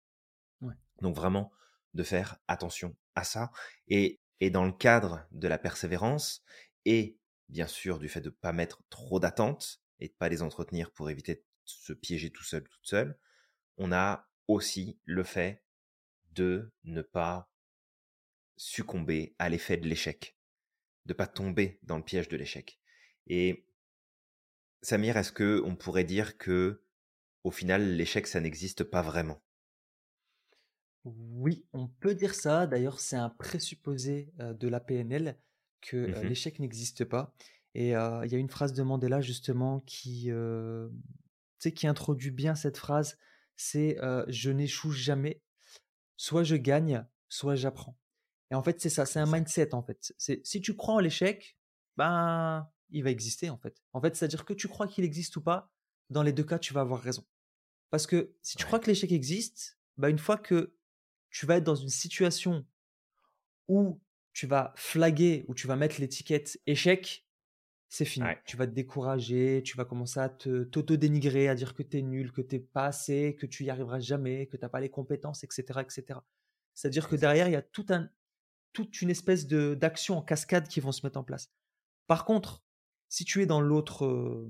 [1.00, 1.50] Donc vraiment
[1.94, 3.50] de faire attention à ça
[3.88, 6.44] et, et dans le cadre de la persévérance
[6.84, 10.42] et bien sûr du fait de ne pas mettre trop d'attentes et de pas les
[10.42, 13.18] entretenir pour éviter se piéger tout seul, toute seule,
[13.78, 15.62] on a aussi le fait
[16.36, 17.50] de ne pas
[18.56, 20.38] succomber à l'effet de l'échec,
[21.06, 22.78] de pas tomber dans le piège de l'échec.
[23.26, 23.66] Et
[24.82, 26.84] Samir, est-ce que on pourrait dire que
[27.42, 29.42] au final l'échec ça n'existe pas vraiment?
[31.04, 32.66] Oui, on peut dire ça.
[32.66, 35.38] D'ailleurs, c'est un présupposé de la PNL
[35.80, 37.34] que mmh l'échec n'existe pas.
[37.74, 40.30] Et il y a une phrase de Mandela justement qui
[41.84, 43.18] introduit bien cette phrase,
[43.56, 45.42] c'est je n'échoue jamais.
[46.16, 47.98] Soit je gagne, soit j'apprends.
[48.50, 50.14] Et en fait, c'est ça, c'est un mindset en fait.
[50.18, 51.56] C'est si tu crois en l'échec,
[51.96, 53.82] ben il va exister en fait.
[53.92, 55.72] En fait, c'est-à-dire que tu crois qu'il existe ou pas,
[56.10, 57.24] dans les deux cas, tu vas avoir raison.
[57.90, 60.76] Parce que si tu crois que l'échec existe, ben une fois que
[61.30, 62.64] tu vas être dans une situation
[63.68, 64.00] où
[64.32, 67.25] tu vas flaguer, où tu vas mettre l'étiquette échec,
[67.96, 68.26] c'est fini.
[68.44, 72.02] Tu vas te décourager, tu vas commencer à te t'auto-dénigrer, à dire que tu es
[72.02, 74.90] nul, que tu pas assez, que tu y arriveras jamais, que tu n'as pas les
[74.90, 75.80] compétences, etc.
[75.80, 76.20] etc.
[76.74, 78.10] C'est-à-dire que derrière, il y a tout un,
[78.72, 81.50] toute une espèce d'action en cascade qui vont se mettre en place.
[82.06, 82.62] Par contre,
[83.08, 84.46] si tu es dans l'autre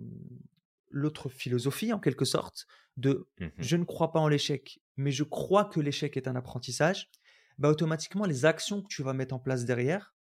[0.91, 5.25] l'autre philosophie, en quelque sorte, de mmh je ne crois pas en l'échec, mais je
[5.25, 7.11] crois que l'échec est un apprentissage,
[7.59, 10.15] bah automatiquement, les actions que tu vas mettre en place derrière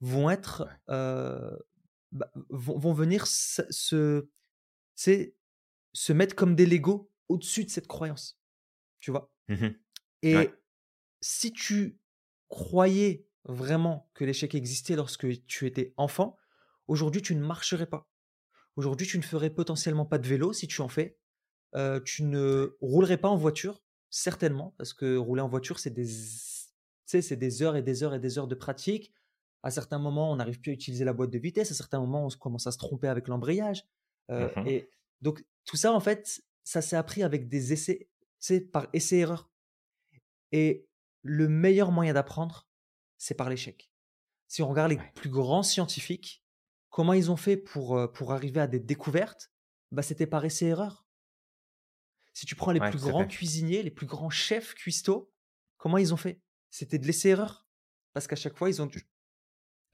[0.00, 0.68] vont être
[2.12, 4.28] bah, vont, venir se,
[4.96, 8.40] se mettre comme des Legos au-dessus de cette croyance.
[9.00, 9.32] Tu vois?
[9.48, 9.68] Mmh
[10.22, 10.50] Et
[11.20, 11.98] si tu
[12.48, 16.36] croyais vraiment que l'échec existait lorsque tu étais enfant,
[16.88, 18.08] aujourd'hui tu ne marcherais pas.
[18.76, 21.18] Aujourd'hui tu ne ferais potentiellement pas de vélo si tu en fais.
[22.04, 26.08] tu ne roulerais pas en voiture, certainement, parce que rouler en voiture, c'est des,
[27.06, 29.12] c'est des heures et des heures et des heures de pratique.
[29.62, 31.70] À certains moments, on n'arrive plus à utiliser la boîte de vitesse.
[31.70, 33.84] À certains moments, on commence à se tromper avec l'embrayage.
[34.30, 38.60] Euh, mmh et donc, tout ça, en fait, ça s'est appris avec des essais, c'est
[38.60, 39.50] par essai-erreur.
[40.52, 40.88] Et
[41.22, 42.68] le meilleur moyen d'apprendre,
[43.18, 43.92] c'est par l'échec.
[44.48, 46.42] Si on regarde les plus grands scientifiques,
[46.88, 49.52] comment ils ont fait pour, euh, pour arriver à des découvertes
[49.92, 51.06] bah, C'était par essai-erreur.
[52.32, 55.30] Si tu prends les plus grands cuisiniers, les plus grands chefs cuistots,
[55.76, 56.40] comment ils ont fait?
[56.70, 57.66] C'était de l'essai-erreur.
[58.12, 59.09] Parce qu'à chaque fois, ils ont dû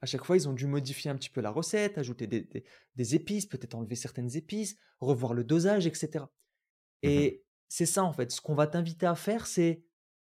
[0.01, 3.45] à chaque fois, ils ont dû modifier un petit peu la recette, ajouter des, épices,
[3.45, 6.25] peut-être enlever certaines épices, revoir le dosage, etc.
[7.03, 8.31] Mmh Et c'est ça, en fait.
[8.31, 9.83] Ce qu'on va t'inviter à faire, c'est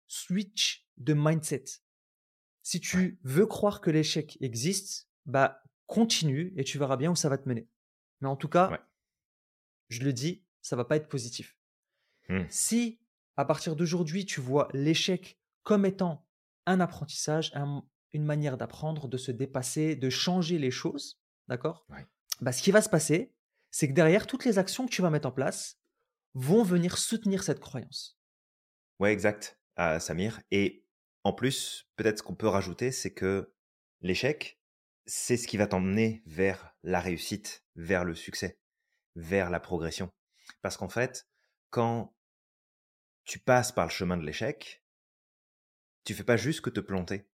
[0.07, 1.65] switch de mindset.
[2.63, 7.29] Si tu veux croire que l'échec existe, bah continue et tu verras bien où ça
[7.29, 7.69] va te mener.
[8.21, 8.87] Mais en tout cas,
[9.89, 11.57] je le dis, ça va pas être positif.
[12.29, 12.45] Mmh.
[12.51, 13.01] Si
[13.37, 16.27] à partir d'aujourd'hui, tu vois l'échec comme étant
[16.67, 21.87] un apprentissage, un, une manière d'apprendre, de se dépasser, de changer les choses, d'accord?
[22.41, 23.35] Bah, Ce qui va se passer,
[23.71, 25.79] c'est que derrière, toutes les actions que tu vas mettre en place
[26.35, 28.19] vont venir soutenir cette croyance.
[28.99, 29.61] Ouais, exact,
[29.99, 30.41] Samir.
[30.51, 30.85] Et
[31.25, 33.55] en plus, peut-être ce qu'on peut rajouter, c'est que
[34.01, 34.61] l'échec,
[35.07, 38.59] c'est ce qui va t'emmener vers la réussite, vers le succès,
[39.17, 40.11] vers la progression.
[40.63, 41.29] Parce qu'en fait,
[41.71, 42.15] quand
[43.25, 44.83] tu passes par le chemin de l'échec,
[46.05, 47.29] tu fais pas juste que te planter.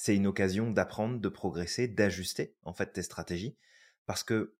[0.00, 3.58] C'est une occasion d'apprendre, de progresser, d'ajuster en fait tes stratégies
[4.06, 4.56] parce que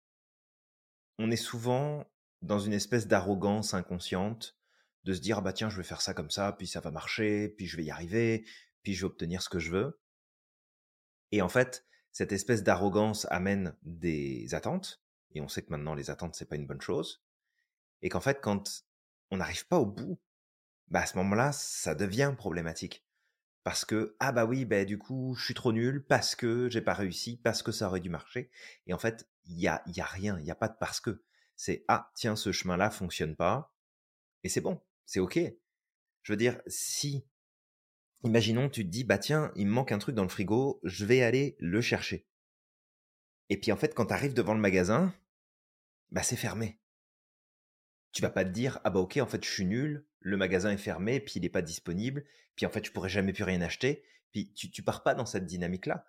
[1.16, 2.10] on est souvent
[2.42, 4.58] dans une espèce d'arrogance inconsciente
[5.04, 6.90] de se dire ah bah tiens, je vais faire ça comme ça, puis ça va
[6.90, 8.44] marcher, puis je vais y arriver,
[8.82, 10.00] puis je vais obtenir ce que je veux.
[11.30, 15.04] Et en fait, cette espèce d'arrogance amène des attentes
[15.36, 17.22] et on sait que maintenant les attentes c'est pas une bonne chose
[18.02, 18.84] et qu'en fait quand
[19.30, 20.18] on n'arrive pas au bout,
[20.88, 23.07] bah à ce moment-là, ça devient problématique
[23.64, 26.80] parce que ah bah oui bah du coup je suis trop nul parce que j'ai
[26.80, 28.50] pas réussi parce que ça aurait dû marcher
[28.86, 31.00] et en fait il y a y a rien il y a pas de parce
[31.00, 31.22] que.
[31.60, 33.74] C'est ah tiens ce chemin là fonctionne pas
[34.44, 35.40] et c'est bon c'est ok
[36.22, 37.26] je veux dire si
[38.22, 41.04] imaginons tu te dis bah tiens il me manque un truc dans le frigo je
[41.04, 42.28] vais aller le chercher
[43.48, 45.12] et puis en fait quand tu arrives devant le magasin
[46.10, 46.80] bah c'est fermé.
[48.12, 50.70] Tu vas pas te dire ah bah ok en fait je suis nul le magasin
[50.70, 52.24] est fermé, puis il n'est pas disponible,
[52.56, 54.02] puis en fait, tu pourrais jamais plus rien acheter.
[54.32, 56.06] Puis tu, tu pars pas dans cette dynamique-là.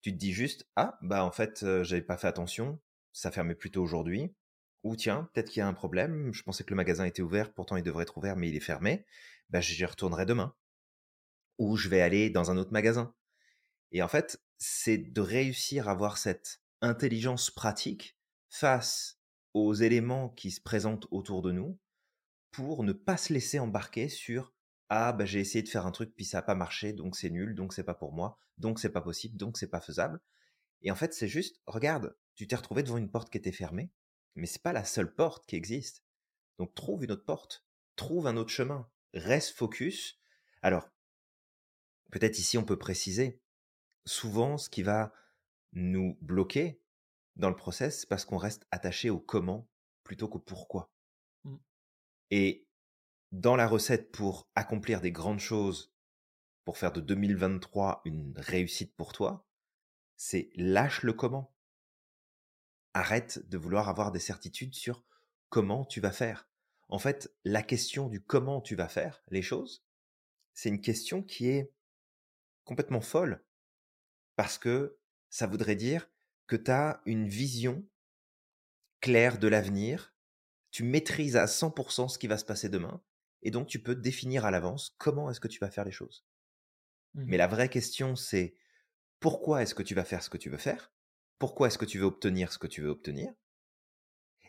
[0.00, 2.80] Tu te dis juste, ah, bah en fait, euh, j'avais pas fait attention,
[3.12, 4.34] ça fermait plutôt aujourd'hui.
[4.82, 7.52] Ou tiens, peut-être qu'il y a un problème, je pensais que le magasin était ouvert,
[7.52, 9.04] pourtant il devrait être ouvert, mais il est fermé.
[9.50, 10.54] Bah j'y retournerai demain.
[11.58, 13.14] Ou je vais aller dans un autre magasin.
[13.92, 18.16] Et en fait, c'est de réussir à avoir cette intelligence pratique
[18.48, 19.20] face
[19.52, 21.78] aux éléments qui se présentent autour de nous
[22.50, 24.52] pour ne pas se laisser embarquer sur
[24.88, 27.30] ah bah j'ai essayé de faire un truc puis ça n'a pas marché donc c'est
[27.30, 30.20] nul donc c'est pas pour moi donc c'est pas possible donc c'est pas faisable
[30.82, 33.92] et en fait c'est juste regarde tu t'es retrouvé devant une porte qui était fermée
[34.34, 36.04] mais c'est pas la seule porte qui existe.
[36.58, 37.64] Donc trouve une autre porte
[37.96, 40.18] trouve un autre chemin reste focus.
[40.62, 40.88] Alors
[42.10, 43.42] peut-être ici on peut préciser
[44.06, 45.12] souvent ce qui va
[45.72, 46.80] nous bloquer
[47.36, 49.68] dans le process c'est parce qu'on reste attaché au comment
[50.02, 50.90] plutôt qu'au pourquoi
[52.30, 52.66] et
[53.32, 55.94] dans la recette pour accomplir des grandes choses,
[56.64, 59.48] pour faire de 2023 une réussite pour toi,
[60.16, 61.54] c'est lâche le comment.
[62.92, 65.04] Arrête de vouloir avoir des certitudes sur
[65.48, 66.48] comment tu vas faire.
[66.88, 69.84] En fait, la question du comment tu vas faire les choses,
[70.54, 71.72] c'est une question qui est
[72.64, 73.44] complètement folle.
[74.36, 76.10] Parce que ça voudrait dire
[76.46, 77.86] que tu as une vision
[79.00, 80.14] claire de l'avenir
[80.70, 83.02] tu maîtrises à 100% ce qui va se passer demain,
[83.42, 86.24] et donc tu peux définir à l'avance comment est-ce que tu vas faire les choses.
[87.14, 88.54] Mais mmh la vraie question, c'est
[89.18, 90.92] pourquoi est-ce que tu vas faire ce que tu veux faire?
[91.38, 93.32] Pourquoi est-ce que tu veux obtenir ce que tu veux obtenir?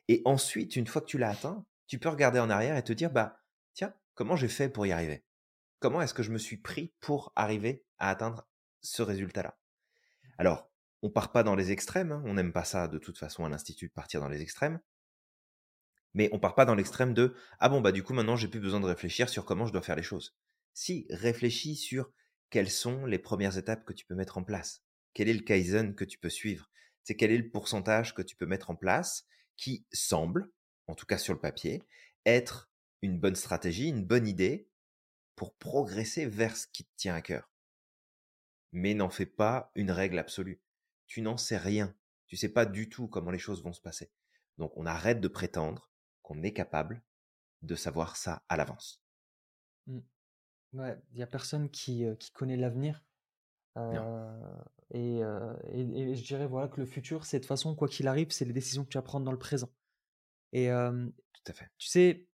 [0.08, 2.94] Et ensuite, une fois que tu l'as atteint, tu peux regarder en arrière et te
[2.94, 3.40] dire, bah,
[3.74, 5.26] tiens, comment j'ai fait pour y arriver?
[5.80, 8.48] Comment est-ce que je me suis pris pour arriver à atteindre
[8.82, 9.58] ce résultat-là?
[10.38, 13.46] Alors, on part pas dans les extrêmes, hein, on n'aime pas ça de toute façon
[13.46, 14.80] à l'Institut de partir dans les extrêmes,
[16.14, 18.60] mais on part pas dans l'extrême de ah bon bah du coup maintenant j'ai plus
[18.60, 20.36] besoin de réfléchir sur comment je dois faire les choses.
[20.74, 22.12] Si réfléchis sur
[22.50, 24.84] quelles sont les premières étapes que tu peux mettre en place.
[25.14, 26.70] Quel est le kaizen que tu peux suivre?
[27.04, 29.26] C'est quel est le pourcentage que tu peux mettre en place
[29.58, 30.52] qui semble,
[30.88, 31.84] en tout cas sur le papier,
[32.26, 34.70] être une bonne stratégie, une bonne idée
[35.36, 37.50] pour progresser vers ce qui te tient à cœur.
[38.74, 40.62] Mais n'en fais pas une règle absolue.
[41.08, 41.96] Tu n'en sais rien.
[42.28, 44.12] Tu sais pas du tout comment les choses vont se passer.
[44.58, 45.91] Donc on arrête de prétendre
[46.22, 47.02] qu'on est capable
[47.62, 49.04] de savoir ça à l'avance.
[49.88, 50.00] Mmh.
[50.74, 53.04] Ouais, il y a personne qui, qui connaît l'avenir.
[54.94, 58.32] et, et, je dirais voilà que le futur, c'est de toute façon, quoi qu'il arrive,
[58.32, 59.70] c'est les décisions que tu vas prendre dans le présent.
[60.54, 61.70] Et Tout à fait.
[61.78, 62.28] tu sais,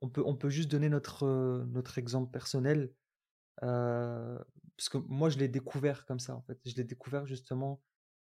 [0.00, 2.92] on peut, on peut juste donner notre, notre exemple personnel.
[3.60, 6.58] parce que moi, je l'ai découvert comme ça, en fait.
[6.64, 7.82] Je l'ai découvert justement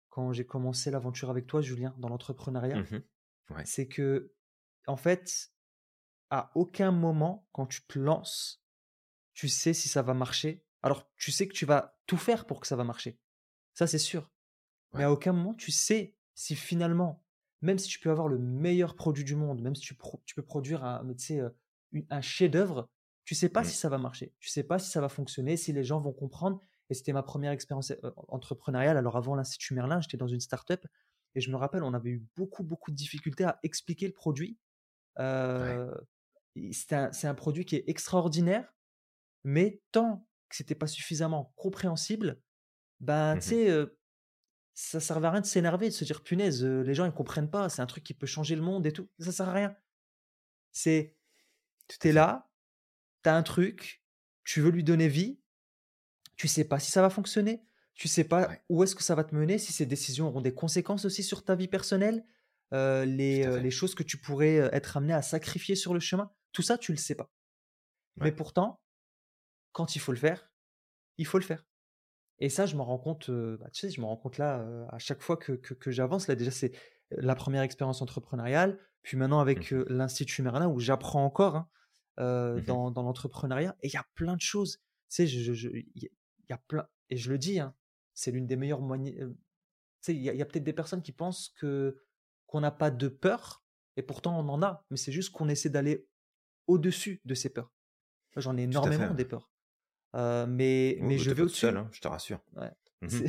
[0.09, 2.81] quand j'ai commencé l'aventure avec toi, Julien, dans l'entrepreneuriat.
[2.81, 3.03] Mmh
[3.65, 4.33] c'est que,
[4.87, 5.51] en fait,
[6.29, 8.63] à aucun moment, quand tu te lances,
[9.33, 10.63] tu sais si ça va marcher.
[10.81, 13.19] Alors, tu sais que tu vas tout faire pour que ça va marcher.
[13.73, 14.31] Ça, c'est sûr.
[14.93, 17.23] Mais à aucun moment, tu sais si finalement,
[17.61, 20.41] même si tu peux avoir le meilleur produit du monde, même si tu, tu peux
[20.41, 21.05] produire un,
[22.09, 22.89] un chef-d'œuvre,
[23.25, 23.65] tu sais pas mmh.
[23.65, 24.33] si ça va marcher.
[24.39, 26.61] Tu sais pas si ça va fonctionner, si les gens vont comprendre.
[26.89, 27.93] Et c'était ma première expérience
[28.27, 28.97] entrepreneuriale.
[28.97, 30.85] Alors avant l'Institut Merlin, j'étais dans une startup
[31.35, 34.57] et je me rappelle, on avait eu beaucoup, beaucoup de difficultés à expliquer le produit.
[35.19, 35.93] Euh,
[36.71, 38.73] c'est un, produit qui est extraordinaire,
[39.43, 42.41] mais tant que c'était pas suffisamment compréhensible,
[42.99, 43.85] ben, mmh tu sais,
[44.73, 47.69] ça servait à rien de s'énerver, de se dire punaise, les gens ils comprennent pas,
[47.69, 49.09] c'est un truc qui peut changer le monde et tout.
[49.19, 49.75] Ça sert à rien.
[50.71, 51.17] C'est,
[51.87, 52.49] tu es là,
[53.23, 54.03] tu as un truc,
[54.43, 55.39] tu veux lui donner vie,
[56.37, 57.61] tu sais pas si ça va fonctionner,
[57.99, 60.53] tu sais pas où est-ce que ça va te mener, si ces décisions auront des
[60.53, 62.23] conséquences aussi sur ta vie personnelle,
[62.73, 65.99] euh, les, euh, les, choses que tu pourrais euh, être amené à sacrifier sur le
[65.99, 67.29] chemin, tout ça, tu le sais pas.
[68.15, 68.79] Mais pourtant,
[69.73, 70.49] quand il faut le faire,
[71.17, 71.65] il faut le faire.
[72.37, 74.97] Et ça, je me rends compte, bah, tu sais, je me rends compte là, à
[74.97, 76.27] chaque fois que, que, j'avance.
[76.27, 76.71] Là, déjà, c'est
[77.11, 81.69] la première expérience entrepreneuriale, puis maintenant avec mmh l'Institut Merlin, où j'apprends encore hein,
[82.17, 83.75] mmh dans, dans l'entrepreneuriat.
[83.81, 84.77] Et il y a plein de choses.
[85.09, 87.73] Tu sais, il je, y a plein, et je le dis, hein,
[88.19, 89.33] c'est l'une des meilleures moyens.
[90.01, 92.03] sais, il y a, a peut-être des personnes qui pensent que
[92.47, 93.63] qu'on n'a pas de peur,
[93.95, 96.07] et pourtant on en a, mais c'est juste qu'on essaie d'aller
[96.67, 97.71] au-dessus de ces peurs.
[98.35, 99.51] J'en ai énormément des peurs.
[100.15, 101.67] Euh, mais, mais je vais au-dessus.
[101.67, 102.41] Hein, je te rassure.
[102.55, 102.71] Ouais.
[103.01, 103.27] Mmh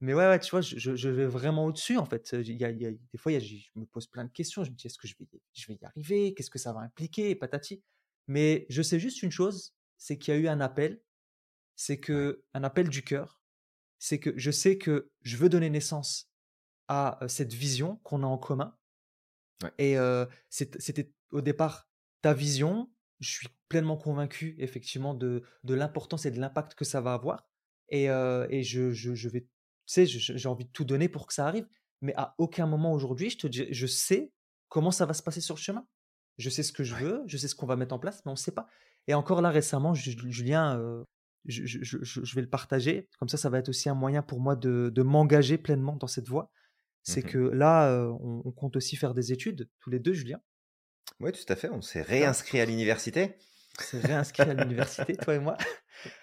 [0.00, 2.32] mais ouais, ouais, tu vois, je, je vais vraiment au-dessus en fait.
[2.32, 4.62] Il y a, des fois, il y a, je me pose plein de questions.
[4.62, 6.80] Je me dis, est-ce que je vais, je vais y arriver Qu'est-ce que ça va
[6.80, 7.82] impliquer Patati.
[8.26, 11.00] Mais je sais juste une chose, c'est qu'il y a eu un appel.
[11.76, 13.40] C'est que un appel du cœur.
[13.98, 16.30] C'est que je sais que je veux donner naissance
[16.88, 18.76] à cette vision qu'on a en commun.
[19.62, 19.70] Ouais.
[19.78, 19.96] Et
[20.50, 21.88] c'était au départ
[22.24, 22.90] ta vision,
[23.20, 27.46] je suis pleinement convaincu effectivement de, de l'importance et de l'impact que ça va avoir.
[27.90, 29.48] Et, euh, et je, je, je, vais, tu
[29.86, 31.66] sais, j'ai envie de tout donner pour que ça arrive.
[32.00, 34.32] Mais à aucun moment aujourd'hui, je te dis, je sais
[34.68, 35.86] comment ça va se passer sur le chemin.
[36.38, 38.30] Je sais ce que je veux, je sais ce qu'on va mettre en place, mais
[38.30, 38.68] on ne sait pas.
[39.06, 41.04] Et encore là récemment, Julien, euh,
[41.46, 43.08] je, je, je, vais le partager.
[43.18, 46.06] Comme ça, ça va être aussi un moyen pour moi de, de m'engager pleinement dans
[46.06, 46.50] cette voie.
[47.02, 50.14] C'est mmh que là, euh, on, on compte aussi faire des études, tous les deux,
[50.14, 50.40] Julien.
[51.20, 51.68] Oui, tout à fait.
[51.68, 53.36] On s'est réinscrit à l'université.
[53.78, 55.56] On s'est réinscrit à l'université, toi et moi.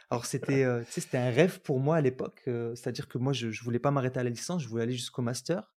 [0.10, 2.42] Alors, c'était euh, c'était un rêve pour moi à l'époque.
[2.48, 4.94] Euh, c'est-à-dire que moi, je ne voulais pas m'arrêter à la licence, je voulais aller
[4.94, 5.76] jusqu'au master.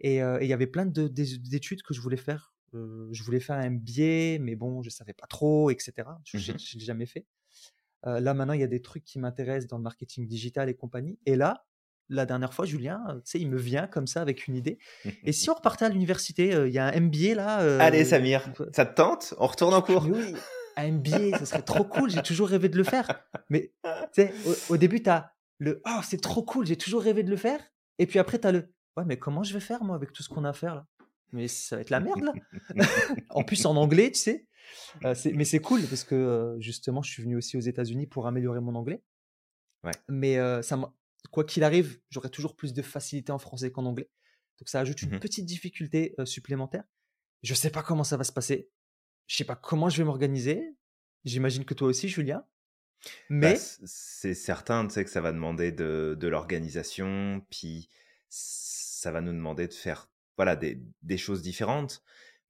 [0.00, 2.56] Et il y avait plein d'études que je voulais faire.
[2.72, 5.92] je voulais faire un MBA, mais bon, je ne savais pas trop, etc.
[6.24, 7.24] Je ne mmh l'ai jamais fait.
[8.04, 11.18] Là, maintenant, il y a des trucs qui m'intéressent dans le marketing digital et compagnie.
[11.26, 11.64] Et là,
[12.08, 14.78] la dernière fois, Julien, tu sais, il me vient comme ça avec une idée.
[15.24, 17.80] Et si on repartait à l'université, il y a un MBA là.
[17.80, 19.34] Allez, Samir, ça te tente?
[19.38, 20.06] On retourne en cours?
[20.06, 20.34] Oui,
[20.76, 22.10] un MBA, ce serait trop cool.
[22.10, 23.24] J'ai toujours rêvé de le faire.
[23.48, 23.72] Mais
[24.14, 24.32] tu sais,
[24.68, 27.60] au, début, tu as le Oh, c'est trop cool, j'ai toujours rêvé de le faire.
[27.98, 30.22] Et puis après, tu as le Ouais, mais comment je vais faire, moi, avec tout
[30.22, 30.86] ce qu'on a à faire là?
[31.32, 32.32] Mais ça va être la merde là.
[33.30, 34.46] en plus, en anglais, tu sais.
[35.04, 38.74] Mais c'est cool parce que justement, je suis venu aussi aux États-Unis pour améliorer mon
[38.74, 39.02] anglais.
[39.84, 39.92] Ouais.
[40.08, 40.78] Mais ça
[41.30, 44.10] quoi qu'il arrive, j'aurai toujours plus de facilité en français qu'en anglais.
[44.58, 46.84] Donc ça ajoute une mmh petite difficulté supplémentaire.
[47.42, 48.70] Je sais pas comment ça va se passer.
[49.26, 50.76] Je sais pas comment je vais m'organiser.
[51.24, 52.44] J'imagine que toi aussi, Julien.
[53.04, 57.88] Bah, Mais c'est certain, tu sais que ça va demander de, de l'organisation, puis
[58.28, 62.02] ça va nous demander de faire voilà des, des choses différentes.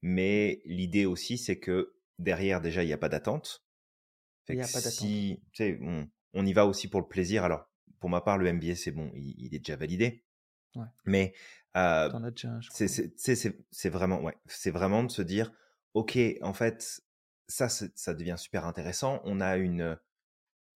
[0.03, 3.64] Mais l'idée aussi, c'est que derrière déjà, il n'y a pas d'attente.
[4.49, 4.93] Il n'y a pas d'attente.
[4.93, 7.45] Si, on, on y va aussi pour le plaisir.
[7.45, 7.68] Alors,
[8.01, 10.25] pour ma part, le MBA, c'est bon, il, est déjà validé.
[10.75, 10.87] Ouais.
[11.05, 11.35] Mais
[11.77, 12.31] euh,
[12.70, 15.53] c'est vraiment, ouais, c'est vraiment de se dire,
[15.95, 17.03] ok, en fait,
[17.49, 19.20] ça, ça devient super intéressant.
[19.25, 19.99] On a une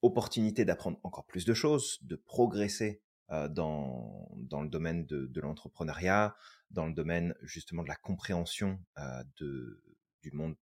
[0.02, 5.40] opportunité d'apprendre encore plus de choses, de progresser euh, dans, dans le domaine de, de
[5.40, 6.36] l'entrepreneuriat,
[6.70, 9.82] dans le domaine justement de la compréhension euh, de,
[10.22, 10.56] du monde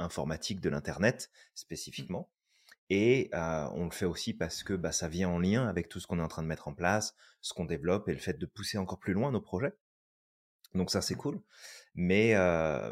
[0.00, 1.46] informatique, de l'Internet mmh.
[1.54, 2.30] spécifiquement.
[2.92, 6.08] Et on le fait aussi parce que bah, ça vient en lien avec tout ce
[6.08, 8.46] qu'on est en train de mettre en place, ce qu'on développe et le fait de
[8.46, 9.72] pousser encore plus loin nos projets.
[10.74, 11.40] Donc ça c'est cool,
[11.94, 12.34] mais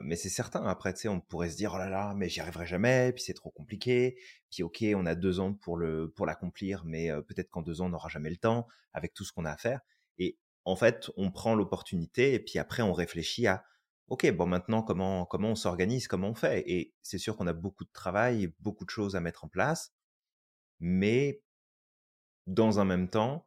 [0.02, 0.64] mais c'est certain.
[0.66, 3.24] Après, tu sais, on pourrait se dire oh là là, mais j'y arriverai jamais, puis
[3.24, 4.16] c'est trop compliqué.
[4.52, 7.86] Puis ok, on a deux ans pour le pour l'accomplir, mais peut-être qu'en deux ans
[7.86, 9.80] on n'aura jamais le temps avec tout ce qu'on a à faire.
[10.18, 13.64] Et en fait, on prend l'opportunité et puis après on réfléchit à
[14.08, 16.64] ok, bon maintenant comment comment on s'organise, comment on fait?
[16.70, 19.94] Et c'est sûr qu'on a beaucoup de travail, beaucoup de choses à mettre en place,
[20.80, 21.42] mais
[22.46, 23.46] dans un même temps,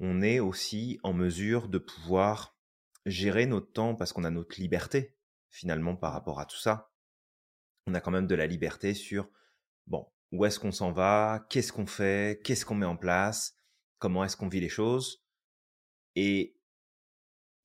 [0.00, 2.56] on est aussi en mesure de pouvoir
[3.06, 5.16] gérer notre temps parce qu'on a notre liberté
[5.50, 6.90] finalement par rapport à tout ça.
[7.86, 9.30] On a quand même de la liberté sur
[9.86, 13.58] bon où est-ce qu'on s'en va, qu'est-ce qu'on fait, qu'est-ce qu'on met en place,
[13.98, 15.24] comment est-ce qu'on vit les choses?
[16.16, 16.56] Et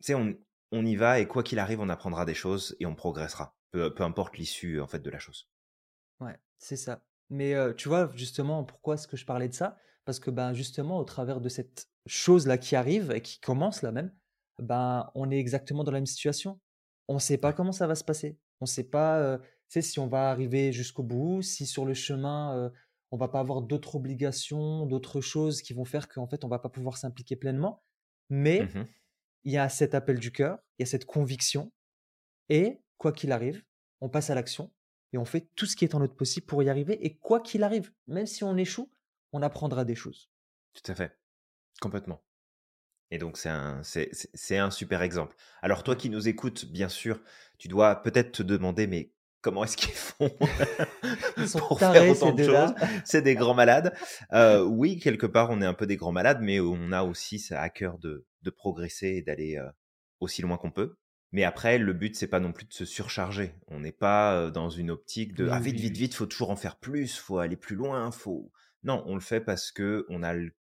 [0.02, 0.38] tu sais, on,
[0.74, 3.94] on y va et quoi qu'il arrive, on apprendra des choses et on progressera, peu,
[4.00, 5.48] importe l'issue en fait de la chose.
[6.20, 7.06] Ouais, c'est ça.
[7.30, 9.78] Mais tu vois, justement, pourquoi est-ce que je parlais de ça?
[10.04, 13.92] Parce que ben, justement, au travers de cette chose-là qui arrive et qui commence là
[13.92, 14.12] même,
[14.60, 16.60] ben, on est exactement dans la même situation.
[17.08, 18.40] On ne sait pas comment ça va se passer.
[18.60, 22.72] On ne sait pas si on va arriver jusqu'au bout, si sur le chemin,
[23.12, 26.60] on va pas avoir d'autres obligations, d'autres choses qui vont faire qu'en fait, on va
[26.60, 27.84] pas pouvoir s'impliquer pleinement.
[28.30, 28.88] Mais mmh
[29.44, 31.72] il y a cet appel du cœur, il y a cette conviction,
[32.50, 33.64] et quoi qu'il arrive,
[34.02, 34.72] on passe à l'action
[35.14, 37.06] et on fait tout ce qui est en notre possible pour y arriver.
[37.06, 38.92] Et quoi qu'il arrive, même si on échoue,
[39.32, 40.30] on apprendra des choses.
[40.74, 41.16] Tout à fait.
[41.80, 42.24] Complètement.
[43.12, 45.36] Et donc, c'est un, c'est, un super exemple.
[45.62, 47.22] Alors, toi qui nous écoutes, bien sûr,
[47.60, 50.30] tu dois peut-être te demander, mais comment est-ce qu'ils font
[51.60, 52.74] pour faire autant de choses?
[53.06, 53.96] C'est des grands malades.
[54.32, 57.38] Euh, oui, quelque part, on est un peu des grands malades, mais on a aussi
[57.38, 59.60] ça à cœur de, de progresser et d'aller
[60.20, 60.98] aussi loin qu'on peut.
[61.32, 63.56] Mais après, le but, c'est pas non plus de se surcharger.
[63.68, 66.78] On n'est pas dans une optique de ah vite, vite, vite, faut toujours en faire
[66.78, 68.52] plus, faut aller plus loin, faut.
[68.84, 70.54] Non, on le fait parce que on a le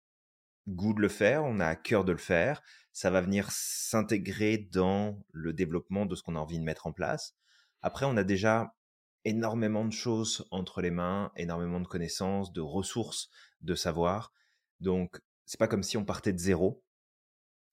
[0.67, 2.61] goût de le faire, on a à cœur de le faire.
[2.93, 6.93] Ça va venir s'intégrer dans le développement de ce qu'on a envie de mettre en
[6.93, 7.35] place.
[7.81, 8.75] Après, on a déjà
[9.25, 13.29] énormément de choses entre les mains, énormément de connaissances, de ressources,
[13.61, 14.33] de savoir.
[14.79, 16.83] Donc, c'est pas comme si on partait de zéro.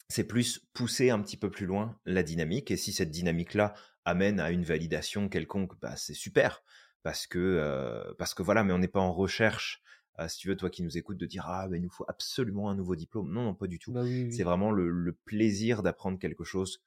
[0.08, 2.70] C'est plus pousser un petit peu plus loin la dynamique.
[2.70, 6.62] Et si cette dynamique-là amène à une validation quelconque, bah, c'est super.
[7.02, 9.82] Parce que, euh, parce que voilà, mais on n'est pas en recherche
[10.20, 12.70] euh, si tu veux, toi qui nous écoutes, de dire ah, il nous faut absolument
[12.70, 13.30] un nouveau diplôme.
[13.30, 13.92] Non, non, pas du tout.
[13.92, 16.82] Bah c'est vraiment le, plaisir d'apprendre quelque chose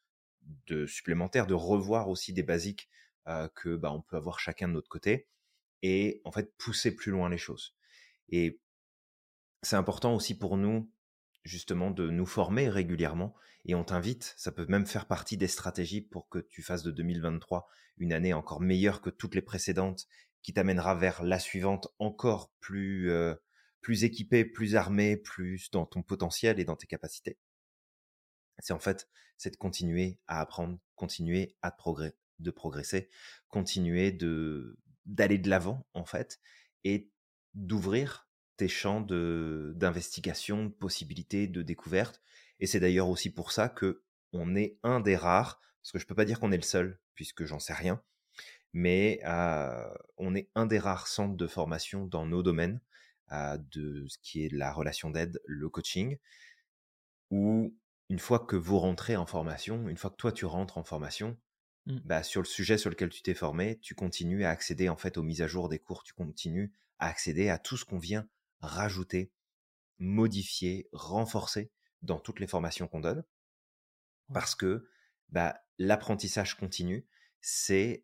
[0.68, 2.90] de supplémentaire, de revoir aussi des basiques
[3.28, 5.28] euh, que bah, on peut avoir chacun de notre côté
[5.82, 7.76] et en fait pousser plus loin les choses.
[8.30, 8.60] Et
[9.62, 10.90] c'est important aussi pour nous
[11.44, 13.36] justement de nous former régulièrement
[13.66, 16.92] et on t'invite, ça peut même faire partie des stratégies pour que tu fasses de
[16.92, 17.68] 2023
[17.98, 20.08] une année encore meilleure que toutes les précédentes
[20.42, 23.36] qui t'amènera vers la suivante encore plus, euh,
[23.82, 27.38] plus équipé, plus armé, plus dans ton potentiel et dans tes capacités.
[28.60, 31.76] C'est en fait, c'est de continuer à apprendre, continuer à
[32.40, 33.10] de progresser,
[33.50, 36.40] continuer de d'aller de l'avant en fait
[36.84, 37.10] et
[37.54, 38.28] d'ouvrir
[38.62, 42.22] tes champs de d'investigation, de possibilités, de découverte.
[42.60, 44.04] Et c'est d'ailleurs aussi pour ça que
[44.34, 47.00] on est un des rares, parce que je peux pas dire qu'on est le seul,
[47.16, 48.04] puisque j'en sais rien,
[48.72, 49.20] mais
[50.18, 52.82] on est un des rares centres de formation dans nos domaines,
[53.32, 56.20] de ce qui est la relation d'aide, le coaching,
[57.32, 57.76] où
[58.10, 61.36] une fois que vous rentrez en formation, une fois que toi tu rentres en formation,
[61.88, 61.98] mmh.
[62.06, 65.18] bah, sur le sujet sur lequel tu t'es formé, tu continues à accéder en fait
[65.18, 68.28] aux mises à jour des cours, tu continues à accéder à tout ce qu'on vient
[68.62, 69.32] rajouter,
[70.00, 73.24] modifier, renforcer dans toutes les formations qu'on donne,
[74.34, 74.88] parce que
[75.30, 77.06] bah, l'apprentissage continue,
[77.42, 78.04] c'est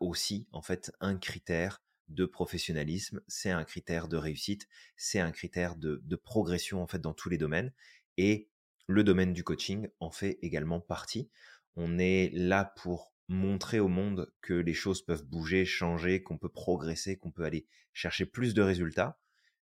[0.00, 5.76] aussi en fait un critère de professionnalisme, c'est un critère de réussite, c'est un critère
[5.76, 7.72] de, progression en fait dans tous les domaines.
[8.16, 8.48] Et
[8.86, 11.30] le domaine du coaching en fait également partie.
[11.74, 16.48] On est là pour montrer au monde que les choses peuvent bouger, changer, qu'on peut
[16.48, 19.18] progresser, qu'on peut aller chercher plus de résultats.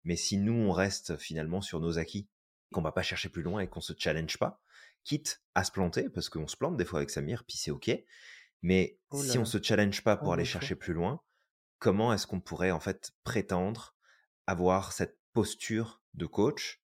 [0.04, 2.28] Mais si nous, on reste finalement sur nos acquis,
[2.72, 4.62] qu'on va pas chercher plus loin et qu'on se challenge pas,
[5.04, 7.91] quitte à se planter, parce qu'on se plante des fois avec Samir, puis c'est ok,
[8.62, 11.22] mais oh si on se challenge pas pour oh aller chercher plus loin,
[11.80, 13.95] comment est-ce qu'on pourrait en fait prétendre
[14.47, 16.84] avoir cette posture de coach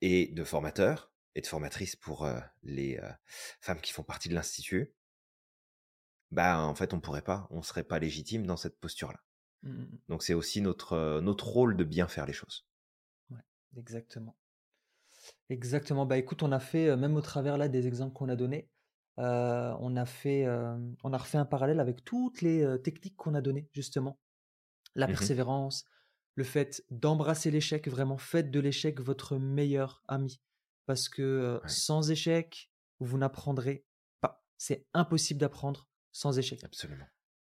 [0.00, 2.28] et de formateur et de formatrice pour
[2.62, 3.00] les
[3.60, 4.94] femmes qui font partie de l'institut?
[6.30, 9.22] Bah en fait on pourrait pas, on serait pas légitime dans cette posture-là.
[9.62, 9.98] Mmh, mmh, mmh.
[10.08, 12.66] Donc c'est aussi notre notre rôle de bien faire les choses.
[13.30, 13.40] Ouais,
[13.76, 14.36] exactement.
[15.50, 16.06] Exactement.
[16.06, 18.68] Bah écoute, on a fait, même au travers là des exemples qu'on a donnés,
[19.16, 20.46] on a fait,
[21.02, 24.18] on a refait un parallèle avec toutes les techniques qu'on a données justement.
[24.94, 25.84] La mmh persévérance,
[26.34, 30.40] le fait d'embrasser l'échec, vraiment faites de l'échec votre meilleur ami.
[30.86, 33.84] Parce que sans échec, vous n'apprendrez
[34.20, 34.44] pas.
[34.56, 36.62] C'est impossible d'apprendre sans échec.
[36.64, 37.06] Absolument.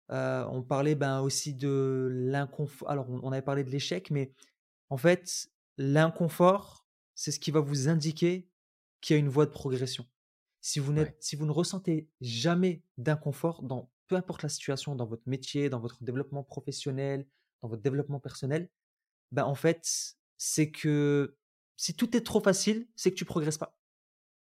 [0.09, 2.89] On parlait ben, aussi de l'inconfort.
[2.89, 4.31] Alors, on, avait parlé de l'échec, mais
[4.89, 6.85] en fait, l'inconfort,
[7.15, 8.47] c'est ce qui va vous indiquer
[9.01, 10.05] qu'il y a une voie de progression.
[10.61, 15.23] Si vous, si vous ne ressentez jamais d'inconfort dans peu importe la situation, dans votre
[15.27, 17.25] métier, dans votre développement professionnel,
[17.61, 18.69] dans votre développement personnel,
[19.31, 21.37] ben en fait, c'est que
[21.77, 23.77] si tout est trop facile, c'est que tu progresses pas.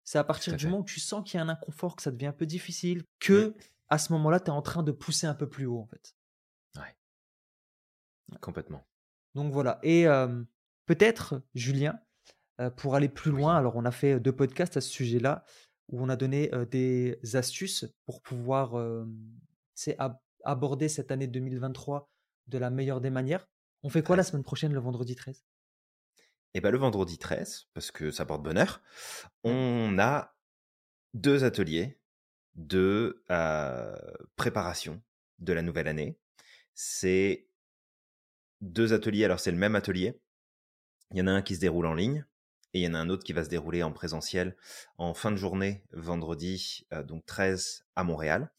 [0.04, 2.12] C'est à partir du moment où tu sens qu'il y a un inconfort, que ça
[2.12, 3.56] devient un peu difficile, que
[3.90, 6.16] à ce moment-là, tu es en train de pousser un peu plus haut, en fait.
[6.76, 6.96] Ouais.
[8.42, 8.86] Complètement.
[9.36, 9.80] Donc voilà.
[9.84, 10.06] Et
[10.86, 12.00] peut-être, Julien,
[12.78, 15.44] pour aller plus loin, alors on a fait deux podcasts à ce sujet-là
[15.90, 18.76] où on a donné des astuces pour pouvoir
[20.44, 22.10] aborder cette année 2023
[22.48, 23.48] de la meilleure des manières.
[23.84, 25.44] On fait quoi la semaine prochaine, le vendredi 13
[26.54, 28.82] Eh bien, le vendredi 13, parce que ça porte bonheur,
[29.44, 30.36] on a
[31.14, 32.00] deux ateliers
[32.56, 33.24] de
[34.36, 35.02] préparation
[35.40, 36.18] de la nouvelle année.
[36.74, 37.48] C'est
[38.62, 40.20] deux ateliers, alors c'est le même atelier.
[41.12, 42.26] Il y en a un qui se déroule en ligne
[42.74, 44.56] et il y en a un autre qui va se dérouler en présentiel
[44.98, 48.52] en fin de journée, vendredi, euh, donc 13 à Montréal.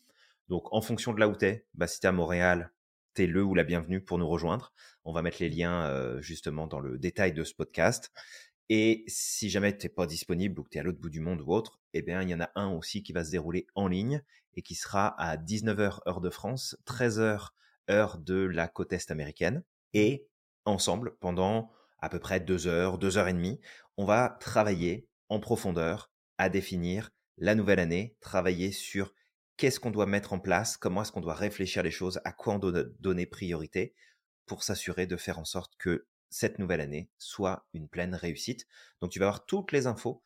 [0.48, 2.70] Donc, en fonction de là où tu es, bah, si tu à Montréal,
[3.14, 4.72] tu es le ou la bienvenue pour nous rejoindre.
[5.04, 8.12] On va mettre les liens euh, justement dans le détail de ce podcast.
[8.68, 11.20] Et si jamais tu n'es pas disponible ou que tu es à l'autre bout du
[11.20, 13.66] monde ou autre, eh bien, il y en a un aussi qui va se dérouler
[13.74, 14.22] en ligne
[14.54, 17.50] et qui sera à 19h heure de France, 13h
[17.90, 19.62] heure de la côte est américaine.
[19.92, 20.26] Et
[20.64, 23.60] ensemble, pendant à peu près deux heures, deux heures et demie,
[23.96, 29.14] on va travailler en profondeur à définir la nouvelle année, travailler sur
[29.56, 32.54] qu'est-ce qu'on doit mettre en place, comment est-ce qu'on doit réfléchir les choses, à quoi
[32.54, 33.94] on doit donner priorité
[34.46, 38.66] pour s'assurer de faire en sorte que cette nouvelle année soit une pleine réussite.
[39.00, 40.22] Donc tu vas avoir toutes les infos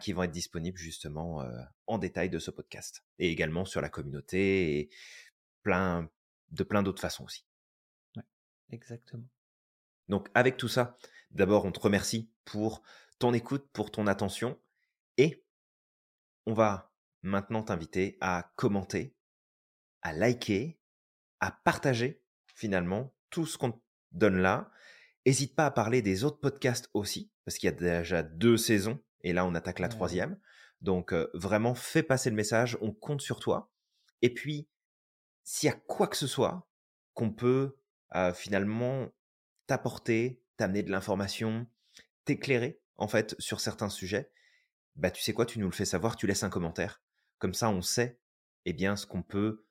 [0.00, 3.88] qui vont être disponibles justement euh, en détail de ce podcast et également sur la
[3.88, 4.90] communauté et
[5.62, 6.10] plein
[6.50, 7.44] de plein d'autres façons aussi.
[8.16, 8.24] Ouais,
[8.70, 9.28] exactement.
[10.08, 10.98] Donc avec tout ça,
[11.30, 12.82] d'abord on te remercie pour
[13.18, 14.58] ton écoute, pour ton attention
[15.16, 15.44] et
[16.46, 19.14] on va maintenant t'inviter à commenter,
[20.02, 20.78] à liker,
[21.40, 23.80] à partager finalement tout ce qu'on te
[24.12, 24.70] donne là.
[25.26, 28.98] N'hésite pas à parler des autres podcasts aussi, parce qu'il y a déjà deux saisons,
[29.22, 30.38] et là on attaque la troisième.
[30.80, 33.72] Donc vraiment, fais passer le message, on compte sur toi.
[34.22, 34.68] Et puis,
[35.42, 36.68] s'il y a quoi que ce soit
[37.14, 37.76] qu'on peut
[38.34, 39.08] finalement
[39.66, 41.66] t'apporter, t'amener de l'information,
[42.24, 44.30] t'éclairer en fait sur certains sujets,
[44.96, 47.02] bah tu sais quoi, tu nous le fais savoir, tu laisses un commentaire.
[47.38, 48.20] Comme ça, on sait
[48.64, 49.64] eh bien ce qu'on peut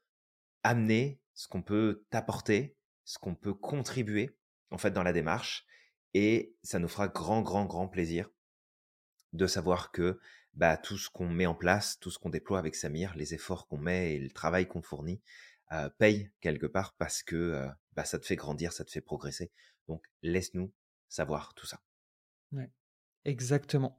[0.63, 4.37] amener, ce qu'on peut t'apporter, ce qu'on peut contribuer
[4.71, 5.65] en fait dans la démarche
[6.13, 8.29] et ça nous fera grand grand grand plaisir
[9.33, 10.19] de savoir que
[10.53, 13.67] bah, tout ce qu'on met en place, tout ce qu'on déploie avec Samir, les efforts
[13.67, 15.21] qu'on met et le travail qu'on fournit
[15.71, 19.01] euh, paye quelque part parce que euh, bah, ça te fait grandir, ça te fait
[19.01, 19.51] progresser.
[19.87, 20.73] Donc laisse-nous
[21.09, 21.81] savoir tout ça.
[22.51, 22.71] Ouais,
[23.25, 23.97] exactement.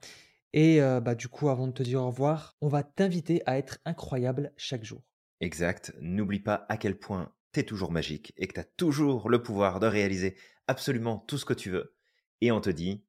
[0.55, 3.79] Et bah, du coup, avant de te dire au revoir, on va t'inviter à être
[3.85, 5.03] incroyable chaque jour.
[5.41, 5.95] Exact.
[6.01, 9.43] N'oublie pas à quel point tu es toujours magique et que tu as toujours le
[9.43, 11.95] pouvoir de réaliser absolument tout ce que tu veux.
[12.41, 13.05] Et on te dit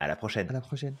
[0.00, 0.48] à la prochaine.
[0.50, 0.96] À la prochaine.